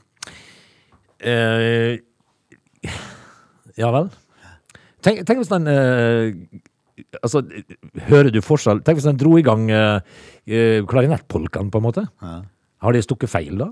Eh, 1.19 1.97
ja 3.77 3.91
vel. 3.95 4.09
Tenk, 5.03 5.23
tenk 5.27 5.41
hvis 5.41 5.51
den 5.51 5.69
eh, 5.71 6.63
Altså, 7.21 7.43
hører 8.09 8.31
du 8.33 8.39
forskjell? 8.41 8.79
Tenk 8.81 8.97
hvis 8.97 9.05
den 9.05 9.19
dro 9.21 9.35
i 9.37 9.43
gang 9.45 9.67
eh, 9.69 10.79
klarinettpolkaen, 10.89 11.69
på 11.69 11.77
en 11.77 11.85
måte. 11.85 12.03
Ja. 12.23 12.39
Har 12.81 12.95
de 12.95 13.03
stukket 13.05 13.29
feil, 13.29 13.53
da? 13.59 13.67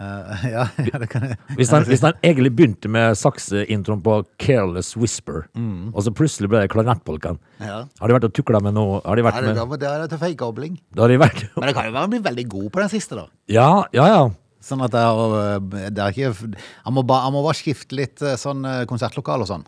Eh, 0.00 0.46
ja, 0.54 0.66
ja, 0.84 0.98
det 1.00 1.08
kan 1.12 1.24
jeg. 1.30 1.38
Hvis 1.56 1.70
han, 1.72 1.86
hvis 1.90 2.04
han 2.04 2.16
egentlig 2.20 2.52
begynte 2.56 2.90
med 2.92 3.16
sakseintroen 3.18 4.02
på 4.04 4.18
'Careless 4.38 4.96
Whisper', 4.96 5.46
og 5.92 6.00
så 6.04 6.12
plutselig 6.12 6.50
ble 6.52 6.64
det 6.64 6.72
klarinettpolkaen 6.74 7.38
Ja. 7.60 7.84
Har 8.00 8.08
de 8.08 8.16
vært 8.18 8.28
og 8.28 8.34
tukla 8.36 8.60
med 8.60 8.76
noe? 8.76 9.00
Har 9.04 9.16
de 9.16 9.24
Ja, 9.24 9.30
det, 9.40 9.68
med, 9.68 9.80
det 9.80 9.88
er 9.88 10.08
til 10.12 10.18
feilkobling. 10.20 10.80
de 11.08 11.20
vært 11.20 11.46
Men 11.56 11.68
det 11.70 11.74
kan 11.76 11.88
jo 11.88 11.94
være 11.96 12.04
han 12.06 12.10
blir 12.10 12.26
veldig 12.26 12.48
god 12.48 12.68
på 12.72 12.80
den 12.84 12.92
siste, 12.92 13.16
da. 13.16 13.26
Ja, 13.48 13.84
ja, 13.92 14.06
ja. 14.06 14.26
Sånn 14.66 14.82
at 14.82 14.90
det 14.90 15.00
er, 15.00 15.90
det 15.94 16.02
er 16.02 16.14
ikke 16.14 16.56
Han 16.84 16.96
må 16.96 17.04
han 17.06 17.32
må 17.34 17.42
bare 17.44 17.54
skifte 17.58 17.94
litt 17.94 18.22
eh, 18.24 18.38
sånn 18.40 18.64
eh, 18.66 18.84
konsertlokal 18.90 19.44
og 19.44 19.50
sånn. 19.50 19.66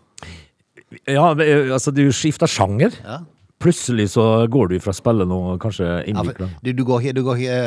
Ja, 1.07 1.31
eh, 1.37 1.69
altså, 1.75 1.93
du 1.95 2.09
skifter 2.13 2.51
sjanger. 2.51 2.97
Ja. 3.05 3.21
Plutselig 3.59 4.11
så 4.13 4.25
går 4.47 4.69
du 4.71 4.77
fra 4.79 4.93
spille 4.95 5.25
noe 5.27 5.57
kanskje 5.59 5.87
Ja, 6.07 6.23
du, 6.63 6.71
du, 6.73 6.83
går, 6.87 7.09
du, 7.17 7.23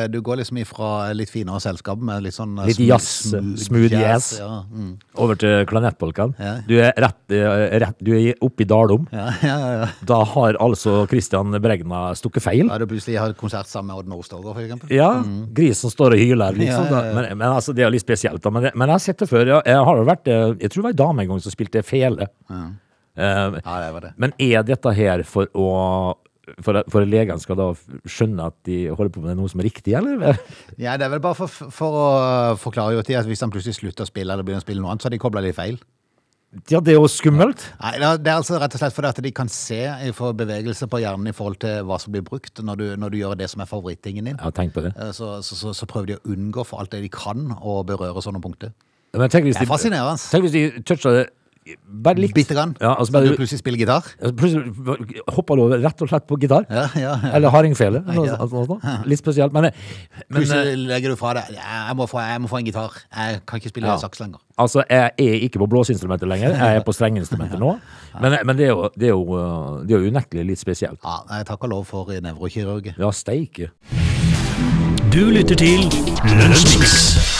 du 0.08 0.20
går 0.24 0.38
liksom 0.40 0.60
ifra 0.62 1.12
litt 1.12 1.32
finere 1.34 1.60
selskap 1.60 2.00
med 2.00 2.24
litt 2.24 2.36
sånn 2.38 2.54
eh, 2.64 2.70
Litt 2.70 2.80
jazz, 2.80 3.08
sm- 3.34 3.50
smooth 3.60 3.92
jazz. 3.92 4.30
Ja, 4.40 4.62
mm. 4.72 4.94
Over 5.20 5.40
til 5.42 5.66
klarinettpolkaen. 5.68 6.32
Ja. 6.40 6.54
Du 6.68 6.78
er 6.80 6.94
rett, 6.96 7.20
eh, 7.36 7.66
rett 7.84 8.00
Du 8.00 8.14
er 8.16 8.40
oppe 8.40 8.64
i 8.64 8.70
Dalom. 8.72 9.10
ja, 9.12 9.26
ja, 9.50 9.58
ja, 9.60 9.74
ja. 9.82 9.90
Da 10.08 10.22
har 10.32 10.60
altså 10.64 11.02
Christian 11.12 11.52
Bregna 11.60 12.06
stukket 12.16 12.46
feil. 12.46 12.70
Da 12.72 12.78
du 12.80 12.88
plutselig 12.88 13.20
har 13.20 13.36
konsert 13.40 13.68
sammen 13.68 13.92
med 13.92 14.00
Odd 14.06 14.14
Nordstoga, 14.14 14.56
eksempel. 14.64 14.94
Ja, 14.96 15.10
grisen 15.52 15.92
står 15.92 16.16
og 16.16 16.24
hyler, 16.24 16.56
liksom. 16.56 16.88
Ja, 16.88 17.02
ja, 17.02 17.10
ja. 17.10 17.18
Men, 17.20 17.28
men 17.36 17.48
altså, 17.50 17.76
det 17.76 17.84
er 17.84 17.92
litt 17.92 18.06
spesielt, 18.06 18.40
da. 18.44 18.54
Men, 18.54 18.70
men 18.72 18.88
jeg 18.88 18.96
har 18.96 19.04
sett 19.10 19.26
det 19.26 19.28
før. 19.32 19.44
Ja. 19.58 19.60
Jeg 19.68 19.84
har 19.92 20.06
vært 20.08 20.32
eh, 20.32 20.48
Jeg 20.56 20.72
tror 20.72 20.80
det 20.82 20.88
var 20.88 20.96
ei 20.96 21.02
dame 21.04 21.26
en 21.28 21.34
gang 21.36 21.44
som 21.44 21.52
spilte 21.54 21.84
fele. 21.84 22.30
Eh, 23.18 23.60
Ja, 23.66 23.78
det 23.86 23.94
var 23.94 24.02
det. 24.08 24.14
men 24.18 24.34
er 24.40 24.64
dette 24.64 24.94
her 24.96 25.24
for 25.28 25.48
å 25.54 25.68
for, 26.60 26.82
for 26.92 27.06
legene 27.06 27.40
skal 27.40 27.56
da 27.56 27.68
skjønne 28.10 28.48
at 28.50 28.56
de 28.68 28.88
holder 28.90 29.12
på 29.14 29.22
med 29.24 29.38
noe 29.38 29.48
som 29.52 29.62
er 29.62 29.68
riktig, 29.70 29.94
eller? 29.96 30.36
Ja, 30.82 30.98
det 30.98 31.06
er 31.06 31.12
vel 31.14 31.22
bare 31.24 31.38
for, 31.38 31.48
for 31.48 31.96
å 31.96 32.08
forklare 32.60 32.96
jo 32.98 33.02
til 33.08 33.16
at 33.20 33.26
hvis 33.30 33.40
han 33.46 33.52
plutselig 33.54 33.78
slutter 33.78 34.04
å 34.04 34.10
spille 34.10 34.34
eller 34.34 34.44
begynner 34.44 34.60
å 34.64 34.66
spille 34.66 34.82
noe 34.84 34.92
annet, 34.92 35.04
så 35.06 35.08
har 35.08 35.16
de 35.16 35.20
kobla 35.22 35.44
litt 35.46 35.56
feil. 35.56 35.78
Ja, 36.68 36.82
det 36.84 36.92
er 36.92 36.98
jo 36.98 37.06
skummelt. 37.08 37.62
Nei, 37.80 37.94
det 38.02 38.28
er- 38.28 38.36
altså 38.42 38.58
rett 38.60 38.74
og 38.76 38.82
slett 38.82 38.92
fordi 38.98 39.08
at 39.14 39.22
de 39.24 39.32
kan 39.32 39.48
se 39.48 39.78
for 40.18 40.34
bevegelse 40.36 40.90
på 40.92 41.00
hjernen 41.00 41.30
i 41.32 41.32
forhold 41.32 41.62
til 41.64 41.86
hva 41.88 41.96
som 42.02 42.12
blir 42.12 42.26
brukt 42.28 42.60
når 42.60 42.76
du, 42.82 42.86
når 43.00 43.10
du 43.14 43.18
gjør 43.22 43.38
det 43.40 43.48
som 43.54 43.62
er 43.64 43.70
favorittingen 43.70 44.26
din. 44.26 44.36
Ja, 44.42 44.50
tenk 44.52 44.74
på 44.76 44.84
det. 44.84 44.92
Eh, 44.98 45.14
Så, 45.16 45.38
så, 45.48 45.56
så, 45.56 45.72
så 45.78 45.88
prøver 45.88 46.08
de 46.08 46.18
å 46.20 46.34
unngå 46.36 46.66
for 46.68 46.82
alt 46.84 46.92
det 46.92 47.00
de 47.06 47.10
kan 47.14 47.54
å 47.62 47.86
berøre 47.88 48.20
sånne 48.20 48.42
punkter. 48.44 48.74
Det 49.14 49.22
er 49.22 49.44
de, 49.44 49.54
fascinerende. 49.68 50.20
tenk 50.32 50.44
hvis 50.50 50.52
de 50.58 50.84
toucher 50.84 51.12
det 51.22 51.30
Bare 51.86 52.18
litt. 52.18 52.34
Bitte 52.34 52.56
grann. 52.58 52.72
Ja, 52.82 52.96
altså 52.98 53.14
Så 53.14 53.20
du 53.22 53.36
plutselig 53.38 53.60
spiller 53.62 53.78
gitar? 53.78 54.02
plutselig 54.34 55.22
hopper 55.30 55.56
du 55.56 55.62
over 55.68 55.78
rett 55.84 56.02
og 56.02 56.10
slett 56.10 56.26
på 56.28 56.38
gitar. 56.42 56.66
Ja, 56.70 56.88
ja. 56.98 57.12
ja. 57.22 57.32
Eller 57.38 57.50
hardingfele. 57.54 58.02
noe 58.08 58.28
sånt- 58.34 59.06
Litt 59.06 59.20
spesielt. 59.22 59.54
Men, 59.54 59.70
men 59.70 60.40
Plutselig 60.42 60.78
legger 60.90 61.10
du 61.14 61.16
fra 61.16 61.34
deg 61.38 61.52
jeg 61.54 61.96
må, 61.96 62.08
få, 62.10 62.18
jeg 62.26 62.42
må 62.42 62.50
få 62.50 62.58
en 62.60 62.66
gitar. 62.66 62.98
Jeg 63.14 63.42
kan 63.46 63.60
ikke 63.62 63.70
spille 63.70 63.88
Ja. 63.88 63.98
saks 64.02 64.20
lenger. 64.20 64.40
altså, 64.58 64.84
jeg 64.90 65.12
er 65.20 65.34
ikke 65.46 65.60
på 65.62 65.68
blåseinstrumenter 65.70 66.26
lenger. 66.28 66.50
Jeg 66.58 66.76
er 66.78 66.82
på 66.82 66.94
strengeinstrumenter 66.98 67.60
nå. 67.60 67.76
Men, 68.22 68.38
men 68.46 68.58
det, 68.58 68.66
er 68.66 68.70
jo, 68.74 68.90
det, 68.98 69.04
er 69.04 69.14
jo, 69.14 69.84
det 69.86 69.96
er 69.96 70.00
jo 70.02 70.10
unektelig 70.12 70.46
litt 70.48 70.60
spesielt. 70.60 71.00
Ja, 71.06 71.38
jeg 71.38 71.46
takker 71.46 71.70
lov 71.70 71.86
for 71.86 72.10
nevrokirurg. 72.10 72.96
Ja, 72.98 73.12
steike. 73.12 73.70
Du 75.12 75.30
lytter 75.30 75.56
til 75.56 75.86
Lunsjmix. 76.26 77.31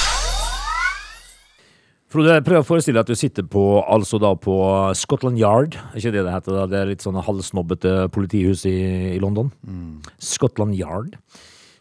Frode, 2.12 2.34
prøv 2.44 2.60
å 2.60 2.66
forestille 2.68 2.98
deg 3.00 3.06
at 3.06 3.12
du 3.14 3.16
sitter 3.16 3.46
på, 3.48 3.62
altså 3.88 4.18
da 4.20 4.34
på 4.36 4.54
Scotland 5.00 5.40
Yard. 5.40 5.78
Ikke 5.96 6.12
det 6.12 6.26
det 6.26 6.34
heter? 6.34 6.58
da? 6.58 6.66
Det 6.68 6.80
er 6.82 6.90
litt 6.90 7.06
sånn 7.06 7.16
halvsnobbete 7.24 7.94
politihus 8.12 8.66
i, 8.68 8.74
i 9.16 9.20
London. 9.24 9.48
Scotland 10.20 10.76
Yard. 10.76 11.16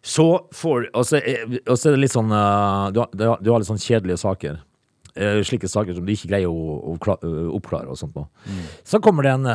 Så 0.06 0.28
får 0.56 0.86
altså, 0.96 1.18
eh, 1.18 1.42
Og 1.66 1.74
så 1.76 1.90
er 1.90 1.96
det 1.96 2.04
litt 2.06 2.14
sånn 2.14 2.30
eh, 2.32 2.84
du, 2.94 3.00
har- 3.02 3.10
du, 3.42 3.50
har- 3.50 3.58
litt 3.60 3.68
sånn 3.68 3.82
kjedelige 3.82 4.20
saker. 4.22 4.60
Eh, 5.18 5.40
slike 5.44 5.68
saker 5.68 5.98
som 5.98 6.06
du 6.06 6.12
ikke 6.14 6.30
greier 6.30 6.48
å, 6.48 6.78
å 6.94 6.96
kla- 7.02 7.18
oppklare 7.58 7.90
og 7.90 7.98
sånt 7.98 8.14
nå. 8.16 8.28
Så 8.86 9.02
kommer 9.02 9.26
det 9.26 9.34
en, 9.34 9.50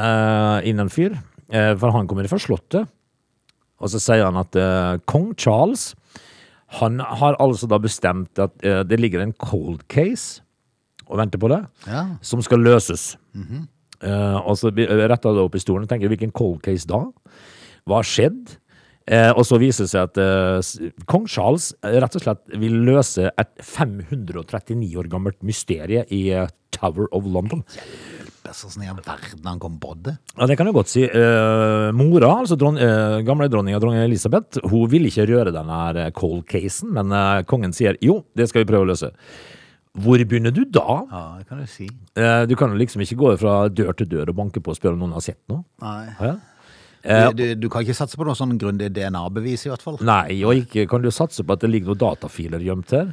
inn 0.68 0.84
en 0.84 0.92
fyr, 0.92 1.16
for 1.80 1.96
han 1.96 2.06
kommer 2.12 2.28
fra 2.30 2.38
Slottet. 2.42 2.92
Og 3.80 3.90
så 3.92 4.00
sier 4.04 4.28
han 4.28 4.38
at 4.44 4.56
kong 5.08 5.32
Charles 5.40 5.94
han 6.82 7.00
har 7.00 7.36
altså 7.40 7.68
da 7.72 7.78
bestemt 7.80 8.40
at 8.42 8.56
det 8.60 8.98
ligger 9.00 9.22
en 9.24 9.32
cold 9.40 9.84
case 9.92 10.42
og 11.08 11.18
venter 11.22 11.42
på 11.42 11.50
det, 11.52 11.62
Ja. 11.88 12.06
som 12.22 12.42
skal 12.42 12.60
løses. 12.66 13.16
Eh, 14.04 14.38
og 14.46 14.58
så 14.60 14.70
retter 14.76 15.34
det 15.36 15.44
opp 15.46 15.56
i 15.56 15.60
stolen 15.64 15.84
og 15.86 15.90
tenker 15.90 16.10
hvilken 16.12 16.34
cold 16.36 16.62
case 16.66 16.86
da? 16.90 17.04
Hva 17.88 18.02
har 18.02 18.08
skjedd? 18.08 18.58
Eh, 19.08 19.30
og 19.38 19.44
så 19.46 19.60
viser 19.62 19.86
det 19.86 19.92
seg 19.92 20.08
at 20.10 20.18
eh, 20.18 20.92
kong 21.06 21.28
Charles 21.30 21.70
eh, 21.86 22.00
rett 22.02 22.16
og 22.18 22.24
slett 22.24 22.42
vil 22.58 22.74
løse 22.88 23.28
et 23.38 23.52
539 23.62 24.96
år 24.98 25.10
gammelt 25.12 25.38
mysterie 25.46 26.02
i 26.10 26.24
Tower 26.74 27.06
of 27.14 27.28
London. 27.30 27.62
Best 28.46 28.66
sånn 28.66 28.84
i 28.86 28.90
all 28.90 28.98
verden 29.06 29.46
han 29.46 29.62
kom 29.62 29.78
på 29.82 29.94
det. 30.06 30.16
Ja, 30.38 30.46
det 30.50 30.58
kan 30.58 30.66
du 30.70 30.74
godt 30.74 30.90
si. 30.92 31.04
Eh, 31.06 31.92
mora, 31.98 32.32
altså 32.42 32.58
dron, 32.58 32.82
gamle 33.26 33.48
dronninga, 33.50 33.80
dronning 33.82 34.04
Elisabeth, 34.08 34.60
hun 34.70 34.90
vil 34.92 35.06
ikke 35.10 35.26
røre 35.30 35.54
denne 35.54 36.10
cold 36.18 36.44
casen, 36.50 36.92
men 36.98 37.14
kongen 37.50 37.74
sier 37.78 37.98
jo, 38.06 38.24
det 38.38 38.50
skal 38.50 38.66
vi 38.66 38.72
prøve 38.74 38.86
å 38.88 38.92
løse. 38.92 39.14
Hvor 39.96 40.18
begynner 40.28 40.52
du 40.52 40.66
da? 40.66 40.98
Ja, 41.12 41.24
det 41.40 41.48
kan 41.48 41.62
du 41.64 41.68
si. 41.72 41.88
Eh, 42.20 42.46
du 42.50 42.56
kan 42.60 42.70
jo 42.74 42.76
liksom 42.82 43.02
ikke 43.06 43.16
gå 43.22 43.38
fra 43.40 43.68
dør 43.70 43.94
til 43.96 44.08
dør 44.12 44.34
og 44.34 44.36
banke 44.42 44.60
på 44.62 44.74
og 44.74 44.78
spørre 44.80 44.94
om 44.98 45.06
noen 45.06 45.14
har 45.16 45.24
sett 45.24 45.40
noe. 45.48 45.64
Nei. 45.82 46.10
Ja. 46.20 46.34
Eh, 47.06 47.30
Du, 47.30 47.38
du, 47.38 47.44
du 47.62 47.68
kan 47.70 47.84
ikke 47.86 47.94
satse 47.94 48.18
på 48.18 48.26
noe 48.26 48.34
sånn 48.34 48.56
grundig 48.58 48.88
DNA-bevis, 48.96 49.68
i 49.68 49.70
hvert 49.70 49.84
fall. 49.86 50.00
Nei, 50.02 50.40
og 50.44 50.58
ikke 50.58 50.88
kan 50.90 51.04
du 51.06 51.12
satse 51.14 51.44
på 51.46 51.54
at 51.54 51.62
det 51.62 51.70
ligger 51.70 51.92
noen 51.94 52.00
datafiler 52.02 52.64
gjemt 52.66 52.90
her. 52.98 53.12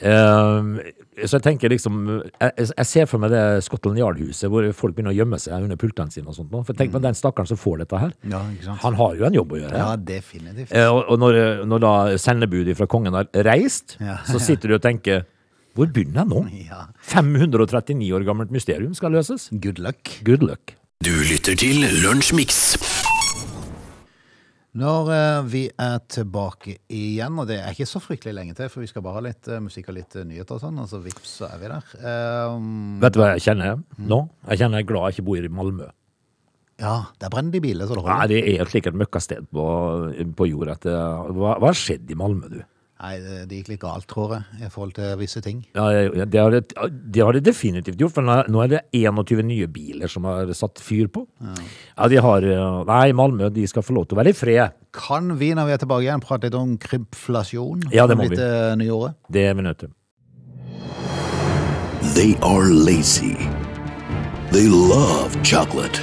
Eh, 0.00 1.26
så 1.26 1.36
jeg 1.36 1.42
tenker 1.44 1.72
liksom 1.72 1.96
jeg, 2.40 2.52
jeg 2.70 2.86
ser 2.86 3.06
for 3.10 3.18
meg 3.22 3.32
det 3.34 3.42
Scotland 3.66 3.98
Yard-huset 3.98 4.48
hvor 4.52 4.66
folk 4.76 4.94
begynner 4.96 5.12
å 5.12 5.18
gjemme 5.18 5.38
seg 5.42 5.64
under 5.66 5.76
pultene 5.80 6.14
sine 6.14 6.30
og 6.30 6.36
sånt. 6.38 6.50
nå. 6.54 6.62
For 6.66 6.78
tenk 6.78 6.92
på 6.94 7.02
den 7.04 7.16
stakkaren 7.18 7.48
som 7.50 7.58
får 7.60 7.82
dette 7.84 8.00
her. 8.00 8.12
Ja, 8.30 8.42
ikke 8.54 8.68
sant? 8.70 8.80
Han 8.84 8.98
har 9.00 9.16
jo 9.18 9.26
en 9.28 9.38
jobb 9.40 9.52
å 9.56 9.60
gjøre. 9.60 9.80
Ja, 9.82 9.96
definitivt. 9.96 10.72
Eh, 10.72 10.86
og 10.88 11.04
og 11.08 11.18
når, 11.22 11.40
når 11.68 11.84
da 11.84 11.94
sendebudet 12.20 12.76
fra 12.78 12.86
kongen 12.90 13.12
har 13.18 13.28
reist, 13.48 13.96
Ja. 14.00 14.18
så 14.24 14.38
sitter 14.40 14.68
du 14.72 14.74
og 14.78 14.82
tenker 14.84 15.24
Hvor 15.78 15.90
begynner 15.94 16.24
jeg 16.24 16.30
nå? 16.32 16.40
Ja. 16.68 16.84
539 17.14 18.10
år 18.18 18.24
gammelt 18.26 18.50
mysterium 18.54 18.94
skal 18.98 19.14
løses. 19.14 19.48
Good 19.62 19.78
luck. 19.82 20.16
Good 20.26 20.42
luck. 20.42 20.74
Du 21.06 21.12
lytter 21.30 21.54
til 21.58 21.84
Lunsjmix. 22.02 22.74
Når 24.78 25.08
eh, 25.10 25.38
vi 25.50 25.60
er 25.80 25.96
tilbake 26.12 26.74
igjen, 26.92 27.38
og 27.40 27.48
det 27.48 27.56
er 27.62 27.72
ikke 27.72 27.86
så 27.88 28.02
fryktelig 28.04 28.34
lenge 28.36 28.54
til, 28.58 28.68
for 28.70 28.84
vi 28.84 28.88
skal 28.90 29.02
bare 29.02 29.16
ha 29.16 29.22
litt 29.24 29.48
eh, 29.50 29.62
musikk 29.64 29.88
og 29.90 29.96
litt 29.96 30.14
eh, 30.20 30.26
nyheter 30.28 30.58
og 30.58 30.62
sånn, 30.62 30.76
og 30.82 30.90
så 30.90 31.00
vips, 31.02 31.32
så 31.40 31.48
er 31.48 31.62
vi 31.62 31.70
der. 31.72 31.88
Um, 32.52 32.98
Vet 33.02 33.16
du 33.16 33.18
hva 33.22 33.30
jeg 33.32 33.46
kjenner 33.48 33.80
nå? 33.98 34.18
Jeg 34.52 34.60
kjenner 34.60 34.82
jeg 34.82 34.86
er 34.86 34.90
glad 34.92 35.06
jeg 35.08 35.16
ikke 35.18 35.26
bor 35.30 35.48
i 35.48 35.52
Malmö. 35.60 35.88
ja, 36.78 36.92
der 37.18 37.32
brenner 37.32 37.56
de 37.56 37.62
biler, 37.64 37.88
så 37.90 37.96
det 37.96 38.04
Nei, 38.04 38.12
holder. 38.20 38.34
det 38.34 38.60
er 38.60 38.70
slik 38.70 38.90
et 38.92 38.98
møkkasted 39.02 39.48
på, 39.56 39.64
på 40.38 40.50
jord. 40.52 40.74
At, 40.76 40.84
det- 40.86 40.98
hva, 41.40 41.56
hva 41.58 41.72
har 41.72 41.80
skjedd 41.80 42.12
i 42.14 42.18
Malmö, 42.20 42.52
du? 42.52 42.60
Nei, 42.98 43.12
det, 43.22 43.54
gikk 43.60 43.68
litt 43.70 43.80
galt, 43.84 44.08
tror 44.10 44.32
jeg, 44.34 44.66
i 44.66 44.68
forhold 44.74 44.96
til 44.96 45.12
visse 45.20 45.38
ting. 45.44 45.60
Ja, 45.76 45.84
ja, 45.94 46.24
det, 46.26 46.40
har 46.42 46.50
det, 46.50 46.62
det 47.14 47.22
har 47.22 47.36
det 47.36 47.44
definitivt 47.46 48.00
gjort, 48.00 48.16
for 48.16 48.26
nå 48.26 48.62
er 48.64 48.72
det 48.72 48.80
21 48.98 49.44
nye 49.46 49.68
biler 49.70 50.10
som 50.10 50.26
har 50.26 50.50
satt 50.58 50.82
fyr 50.82 51.06
på. 51.14 51.22
Ja, 51.46 52.08
de 52.10 52.18
har 52.24 52.42
Nei, 52.88 53.12
Malmö 53.14 53.52
de 53.54 53.66
skal 53.70 53.86
få 53.86 53.94
lov 53.94 54.08
til 54.10 54.18
å 54.18 54.20
være 54.22 54.32
i 54.34 54.38
fred. 54.38 54.74
Kan 54.98 55.36
vi, 55.38 55.52
når 55.54 55.68
vi 55.68 55.76
er 55.76 55.82
tilbake 55.84 56.08
igjen, 56.08 56.24
prate 56.26 56.48
litt 56.50 56.56
om 56.58 56.74
krympflasjon? 56.82 57.86
Ja, 57.94 58.08
det 58.10 58.16
må 58.18 58.26
litt, 58.26 58.34
vi. 58.34 58.42
eh, 58.42 58.74
nye 58.82 58.96
året? 58.96 59.14
Det 59.30 59.46
er 59.46 59.54
vi 59.54 59.62
nødt 59.68 59.78
til. 59.84 59.94
They 62.18 62.34
are 62.42 62.66
lazy. 62.72 63.36
They 64.50 64.66
love 64.66 65.36
chocolate. 65.44 66.00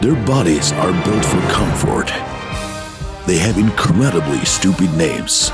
Their 0.00 0.14
bodies 0.26 0.70
are 0.78 0.92
built 1.04 1.24
for 1.24 1.40
comfort. 1.50 2.14
They 3.26 3.38
have 3.38 3.58
incredibly 3.58 4.44
stupid 4.44 4.94
names. 4.96 5.50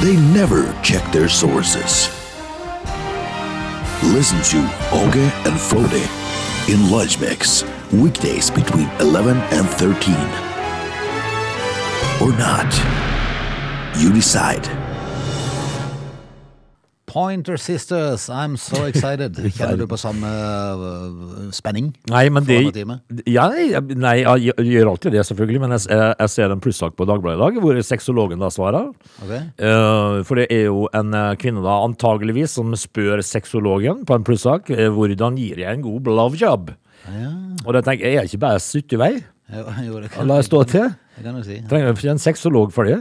They 0.00 0.16
never 0.16 0.78
check 0.82 1.10
their 1.10 1.28
sources. 1.28 2.10
Listen 4.02 4.42
to 4.42 4.58
Oge 4.92 5.32
and 5.46 5.58
Frode 5.58 6.08
in 6.68 6.90
Lunch 6.90 7.18
Mix, 7.18 7.64
weekdays 7.92 8.50
between 8.50 8.88
11 9.00 9.36
and 9.36 9.66
13. 9.66 10.14
Or 12.20 12.36
not. 12.36 12.70
You 13.96 14.12
decide. 14.12 14.85
Pointer 17.16 17.56
Sisters, 17.56 18.26
I'm 18.28 18.58
so 18.60 18.84
excited. 18.84 19.38
Kjenner 19.56 19.78
du 19.80 19.86
på 19.88 19.96
samme 19.96 20.28
eh, 20.28 21.46
spenning? 21.56 21.86
Nei, 22.12 22.26
men 22.28 22.44
det 22.44 22.58
ja, 23.24 23.46
nei, 23.96 24.18
jeg- 24.20 24.42
jeg 24.50 24.66
gjør- 24.68 24.90
alltid 24.90 25.14
det, 25.16 25.22
selvfølgelig. 25.24 25.60
Men 25.62 25.72
jeg, 25.78 25.86
jeg, 25.88 26.10
jeg 26.20 26.28
ser 26.34 26.52
en 26.52 26.60
plussak 26.60 26.92
på 26.98 27.06
Dagbladet 27.08 27.38
i 27.38 27.42
dag, 27.46 27.60
hvor 27.64 27.80
sexologen 27.88 28.42
da 28.44 28.50
svarer. 28.52 28.90
Okay. 29.24 29.40
Eh, 29.56 30.18
for 30.28 30.36
det 30.42 30.46
er 30.52 30.66
jo 30.68 30.90
en 30.92 31.14
eh, 31.16 31.30
kvinne 31.40 31.64
da 31.64 31.78
antageligvis 31.86 32.58
som 32.58 32.76
spør 32.76 33.24
sexologen 33.24 34.04
på 34.04 34.18
en 34.20 34.26
plussak 34.28 34.68
eh, 34.76 34.90
hvordan 34.92 35.40
gir 35.40 35.64
jeg 35.64 35.72
en 35.72 35.86
god 35.88 36.04
blowjob. 36.10 36.74
Og 37.64 37.72
da 37.72 37.80
tenker 37.86 38.04
jeg, 38.10 38.12
er 38.12 38.20
jeg 38.26 38.34
ikke 38.34 38.44
bare 38.44 38.60
sutt 38.60 38.92
i 38.92 39.00
vei? 39.00 39.10
Jo, 39.56 39.64
jo, 39.88 40.04
La 40.20 40.36
det 40.36 40.50
stå 40.50 40.64
til. 40.68 40.92
det 41.16 41.24
kan 41.24 41.40
du 41.40 41.44
si. 41.48 41.62
Trenger 41.72 41.96
ikke 41.96 42.12
en 42.12 42.20
sexolog 42.28 42.76
for 42.76 42.84
det. 42.92 43.00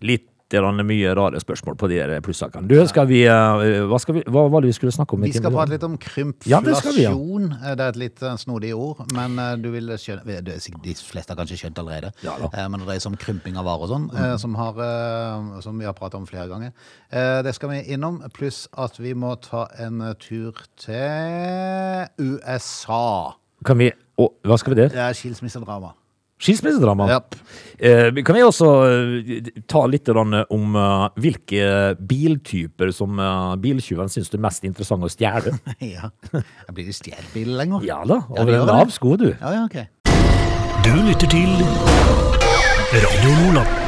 Litt 0.00 0.24
grann 0.24 0.34
mye 0.50 1.14
rare 1.14 1.40
spørsmål 1.40 1.76
på 1.76 1.88
de 1.88 1.98
der 1.98 2.20
plussakene. 2.24 2.68
Du, 2.68 2.74
skal 2.88 3.06
vi, 3.08 3.24
eh, 3.26 3.84
hva, 3.84 3.98
skal 4.00 4.14
vi, 4.14 4.22
hva 4.26 4.48
var 4.48 4.62
det 4.62 4.70
vi 4.70 4.76
skulle 4.78 4.92
snakke 4.92 5.14
om? 5.14 5.22
Vi 5.22 5.32
skal 5.32 5.52
prate 5.52 5.72
litt 5.74 5.82
om 5.84 5.98
Ja, 6.46 6.60
det 6.60 6.72
vi, 6.96 7.02
ja. 7.02 7.12
krympflasjon. 7.12 7.52
Eh, 7.52 7.74
Det 7.76 7.84
er 7.84 7.88
et 7.88 7.96
litt 7.96 8.22
eh, 8.22 8.36
snodig 8.36 8.74
ord, 8.74 9.04
men 9.12 9.36
du 9.62 9.70
vil 9.70 9.92
skjønne 9.98 10.24
De 10.24 10.94
fleste 10.94 11.32
har 11.32 11.36
kanskje 11.36 11.58
skjønt 11.58 11.78
allerede. 11.78 12.12
Ja. 12.22 12.36
Men 12.68 12.80
det 12.80 12.86
dreier 12.86 13.00
seg 13.00 13.12
om 13.12 13.18
krymping 13.18 13.56
av 13.56 13.64
varer 13.68 13.84
og 13.84 13.92
sånn, 13.92 14.08
mm. 14.10 14.38
som, 14.38 14.56
som 15.62 15.78
vi 15.78 15.84
har 15.84 15.96
pratet 15.96 16.18
om 16.18 16.26
flere 16.26 16.48
ganger. 16.48 16.72
Det 17.44 17.54
skal 17.54 17.70
vi 17.70 17.82
innom, 17.92 18.22
pluss 18.32 18.68
at 18.72 18.98
vi 18.98 19.14
må 19.14 19.34
ta 19.36 19.68
en 19.78 20.00
tur 20.20 20.56
til 20.80 22.08
USA. 22.18 23.36
Kan 23.64 23.78
vi, 23.78 23.92
å, 24.18 24.32
hva 24.46 24.58
skal 24.58 24.74
vi 24.74 24.82
det? 24.82 24.92
Det 24.94 25.02
er 25.02 25.16
skilsmissedrama. 25.16 25.92
Skilsmissedrama. 26.38 27.08
Japp. 27.10 27.34
Eh, 27.78 28.14
kan 28.26 28.36
vi 28.36 28.42
også 28.42 28.68
eh, 28.86 29.48
ta 29.70 29.84
litt 29.90 30.08
om 30.10 30.34
eh, 30.34 31.08
hvilke 31.18 31.96
biltyper 31.98 32.92
som 32.94 33.18
uh, 33.18 33.54
biltyven 33.58 34.10
syns 34.10 34.30
det 34.30 34.38
er 34.38 34.44
mest 34.46 34.66
interessant 34.66 35.04
å 35.06 35.10
stjele? 35.12 35.56
Ja. 35.98 36.10
Jeg 36.32 36.74
blir 36.74 36.88
det 36.88 36.96
stjålet 36.96 37.34
bil 37.34 37.54
lenger. 37.58 37.84
Ja 37.86 38.00
da, 38.06 38.22
Ja, 38.22 38.42
over 38.42 38.52
det 38.52 38.60
en 38.60 38.70
lav 38.70 38.94
sko, 38.94 39.16
du. 39.18 39.28
Ja, 39.32 39.54
ja, 39.54 39.66
ok. 39.66 39.78
Du 40.86 40.94
lytter 41.06 41.30
til 41.30 41.52
Radio 42.94 43.36
Lola. 43.42 43.87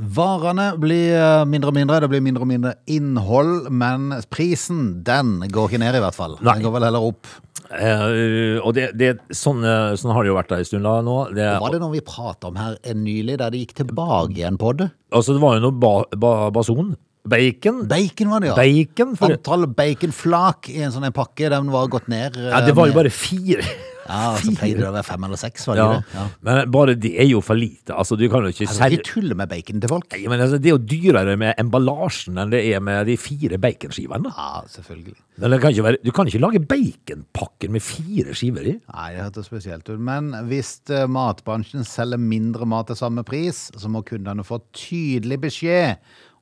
Varene 0.00 0.70
blir 0.80 1.12
eh, 1.18 1.42
mindre 1.44 1.68
og 1.68 1.76
mindre, 1.76 1.98
det 2.00 2.08
blir 2.08 2.22
mindre 2.24 2.46
og 2.46 2.48
mindre 2.48 2.70
innhold, 2.88 3.66
men 3.68 4.08
prisen, 4.32 5.02
den 5.04 5.34
går 5.52 5.68
ikke 5.68 5.80
ned 5.82 5.98
i 5.98 6.00
hvert 6.04 6.16
fall. 6.16 6.38
Nei. 6.40 6.54
Den 6.56 6.64
går 6.64 6.74
vel 6.78 6.86
heller 6.88 7.08
opp. 7.10 7.28
Eh, 7.72 8.56
og 8.64 8.72
det, 8.76 8.88
det, 8.96 9.12
sånn, 9.36 9.60
eh, 9.64 9.92
sånn 10.00 10.14
har 10.16 10.24
det 10.24 10.32
jo 10.32 10.38
vært 10.38 10.54
ei 10.56 10.64
stund 10.68 10.88
nå. 10.88 11.18
Det, 11.36 11.44
Var 11.60 11.76
det 11.76 11.82
noe 11.84 11.92
vi 11.92 12.02
pratet 12.04 12.48
om 12.48 12.56
her 12.60 12.78
nylig, 12.96 13.36
der 13.40 13.52
det 13.52 13.62
gikk 13.66 13.76
tilbake 13.84 14.32
igjen 14.40 14.56
på 14.60 14.72
det? 14.80 14.90
altså, 15.12 15.36
det 15.36 15.44
var 15.44 15.58
jo 15.58 15.66
noe 15.68 15.76
ba, 15.76 15.94
ba, 16.16 16.34
bason 16.52 16.94
Bacon. 17.28 17.84
Bacon 17.86 18.32
var 18.32 18.42
det, 18.42 18.48
ja. 18.50 18.56
Bacon, 18.58 19.14
for- 19.14 19.30
Antall 19.36 19.68
baconflak 19.70 20.72
i 20.72 20.80
en 20.82 20.90
sånn 20.90 21.06
en 21.06 21.14
pakke, 21.14 21.52
den 21.52 21.70
var 21.70 21.86
gått 21.92 22.08
ned. 22.10 22.34
Ja, 22.34 22.64
det 22.66 22.74
var 22.74 22.88
jo 22.88 22.96
eh, 22.96 22.98
bare 22.98 23.12
fire. 23.14 23.62
Ja, 24.08 24.36
så 24.40 24.52
pleide 24.58 24.80
det 24.82 24.88
å 24.88 24.92
være 24.94 25.06
fem 25.06 25.24
eller 25.28 25.40
seks, 25.40 25.66
var 25.68 25.76
det 25.78 25.82
Ja. 25.82 25.92
det? 25.92 26.14
Ja. 26.14 26.24
Men 26.48 26.70
bare 26.74 26.94
det 26.98 27.12
er 27.20 27.28
jo 27.30 27.40
for 27.44 27.54
lite. 27.58 27.94
Altså, 27.94 28.16
du 28.18 28.28
kan 28.28 28.42
jo 28.42 28.50
ikke 28.52 28.66
Altså, 28.68 28.88
ikke 28.90 29.06
tulle 29.06 29.34
med 29.38 29.48
bacon 29.48 29.80
til 29.80 29.88
folk. 29.92 30.08
Nei, 30.12 30.26
men 30.28 30.40
altså, 30.40 30.58
Det 30.60 30.70
er 30.70 30.76
jo 30.76 30.82
dyrere 30.92 31.36
med 31.38 31.54
emballasjen 31.58 32.38
enn 32.38 32.50
det 32.50 32.62
er 32.74 32.80
med 32.80 33.06
de 33.06 33.16
fire 33.16 33.58
baconskivene. 33.62 34.32
Ja, 34.36 34.62
selvfølgelig. 34.68 35.14
Kan 35.62 35.74
være, 35.84 35.96
du 36.04 36.10
kan 36.12 36.26
ikke 36.26 36.42
lage 36.42 36.60
baconpakker 36.68 37.70
med 37.70 37.82
fire 37.82 38.34
skiver 38.34 38.66
i. 38.66 38.74
Nei, 38.92 39.06
det 39.14 39.22
hørtes 39.24 39.48
spesielt 39.48 39.88
ut. 39.88 39.98
Men 39.98 40.32
hvis 40.50 40.74
eh, 40.90 41.06
matbransjen 41.06 41.86
selger 41.88 42.18
mindre 42.20 42.66
mat 42.66 42.86
til 42.90 42.96
samme 42.96 43.24
pris, 43.24 43.70
så 43.76 43.88
må 43.88 44.04
kundene 44.04 44.44
få 44.44 44.60
tydelig 44.76 45.40
beskjed 45.46 45.96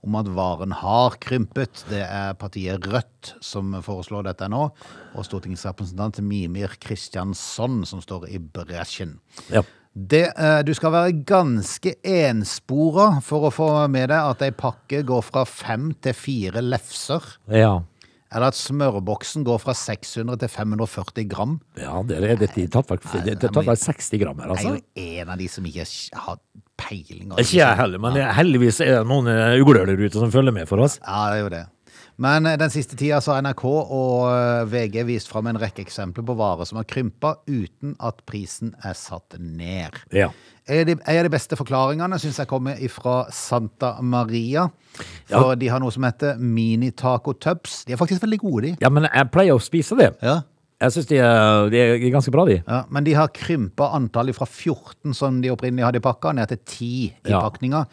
om 0.07 0.17
at 0.21 0.31
varen 0.33 0.73
har 0.81 1.17
krympet. 1.21 1.85
Det 1.91 2.01
er 2.05 2.39
partiet 2.41 2.87
Rødt 2.89 3.35
som 3.45 3.75
foreslår 3.85 4.31
dette 4.31 4.49
nå, 4.51 4.63
og 5.15 5.27
stortingsrepresentant 5.27 6.23
Mimir 6.25 6.73
Kristjansson 6.81 7.83
som 7.89 8.01
står 8.05 8.29
i 8.33 8.41
bresjen. 8.41 9.19
Ja. 9.53 9.65
Det, 9.91 10.23
eh, 10.39 10.61
du 10.63 10.71
skal 10.75 10.93
være 10.95 11.15
ganske 11.27 11.97
enspora 12.07 13.17
for 13.27 13.49
å 13.49 13.53
få 13.53 13.71
med 13.91 14.13
deg 14.13 14.19
at 14.23 14.45
ei 14.47 14.53
pakke 14.55 15.03
går 15.07 15.25
fra 15.27 15.43
fem 15.45 15.91
til 16.01 16.15
fire 16.15 16.63
lefser. 16.63 17.25
Ja, 17.51 17.81
Eller 18.31 18.53
at 18.53 18.55
smørboksen 18.55 19.43
går 19.43 19.59
fra 19.59 19.75
600 19.75 20.39
til 20.39 20.49
540 20.49 21.25
gram. 21.27 21.57
ja 21.77 22.01
det 22.07 22.21
er 22.23 22.37
dette 22.39 22.69
tatt 22.71 22.87
vekk 22.87 23.03
det 23.25 23.33
er 23.33 23.41
tatt 23.43 23.67
vekk 23.67 23.81
60 23.83 24.21
gram 24.23 24.39
her, 24.39 24.53
altså. 24.55 24.77
Jeg 24.79 24.85
er 24.95 25.17
jo 25.17 25.23
en 25.25 25.33
av 25.35 25.39
de 25.39 25.49
som 25.51 25.67
ikke 25.67 25.87
har 26.15 26.39
peiling. 26.81 27.35
Ikke 27.37 27.61
jeg 27.61 27.81
heller, 27.81 28.01
men 28.03 28.17
heldigvis 28.37 28.81
er 28.85 29.01
det 29.01 29.11
noen 29.11 29.29
eh, 29.31 29.61
ugler 29.61 29.87
der 29.89 30.01
ute 30.01 30.17
som 30.17 30.33
følger 30.33 30.57
med 30.57 30.71
for 30.71 30.83
oss. 30.83 30.99
Ja, 31.05 31.29
det 31.31 31.39
er 31.39 31.45
jo 31.45 31.53
det. 31.53 31.67
Men 32.21 32.47
eh, 32.47 32.59
den 32.61 32.73
siste 32.73 32.99
tida 33.01 33.21
så 33.25 33.35
har 33.35 33.45
NRK 33.45 33.65
og 33.71 34.29
eh, 34.29 34.69
VG 34.69 35.03
vist 35.09 35.31
fram 35.31 35.49
en 35.51 35.61
rekke 35.61 35.85
eksempler 35.87 36.27
på 36.27 36.37
varer 36.39 36.69
som 36.69 36.81
har 36.81 36.89
krympa 36.89 37.37
uten 37.49 37.95
at 38.05 38.21
prisen 38.29 38.75
er 38.85 38.97
satt 38.99 39.39
ned. 39.41 39.97
Ja. 40.17 40.29
En 40.71 40.93
av 40.93 41.25
de, 41.25 41.33
beste 41.33 41.57
forklaringene 41.59 42.19
syns 42.23 42.39
jeg 42.39 42.51
kommer 42.51 42.79
fra 42.93 43.25
Santa 43.35 43.97
Maria. 44.07 44.69
For 45.31 45.57
de 45.59 45.71
har 45.73 45.83
noe 45.83 45.91
som 45.95 46.05
heter 46.07 46.39
mini-taco 46.39 47.35
tubs. 47.43 47.81
De 47.89 47.97
er 47.97 47.99
faktisk 47.99 48.23
veldig 48.23 48.39
gode, 48.43 48.63
de. 48.69 48.77
ja, 48.85 48.91
men 48.93 49.09
jeg 49.09 49.33
pleier 49.35 49.57
å 49.57 49.63
spise 49.63 49.99
det. 49.99 50.13
Ja. 50.23 50.43
Jeg 50.81 50.95
syns 50.95 51.09
de, 51.11 51.17
de 51.73 51.77
er 51.83 52.11
ganske 52.13 52.33
bra, 52.33 52.47
de. 52.49 52.63
Ja, 52.65 52.85
men 52.89 53.05
de 53.05 53.13
har 53.19 53.29
krympa 53.37 53.91
antallet 53.99 54.37
fra 54.37 54.47
14 54.49 55.13
som 55.17 55.43
de 55.43 55.51
opprinnelig 55.53 55.85
hadde 55.85 56.01
i 56.01 56.05
pakka, 56.07 56.33
ned 56.33 56.49
til 56.49 56.59
10 56.65 56.87
i 56.87 57.35
Ja. 57.35 57.41
pakninga. 57.45 57.85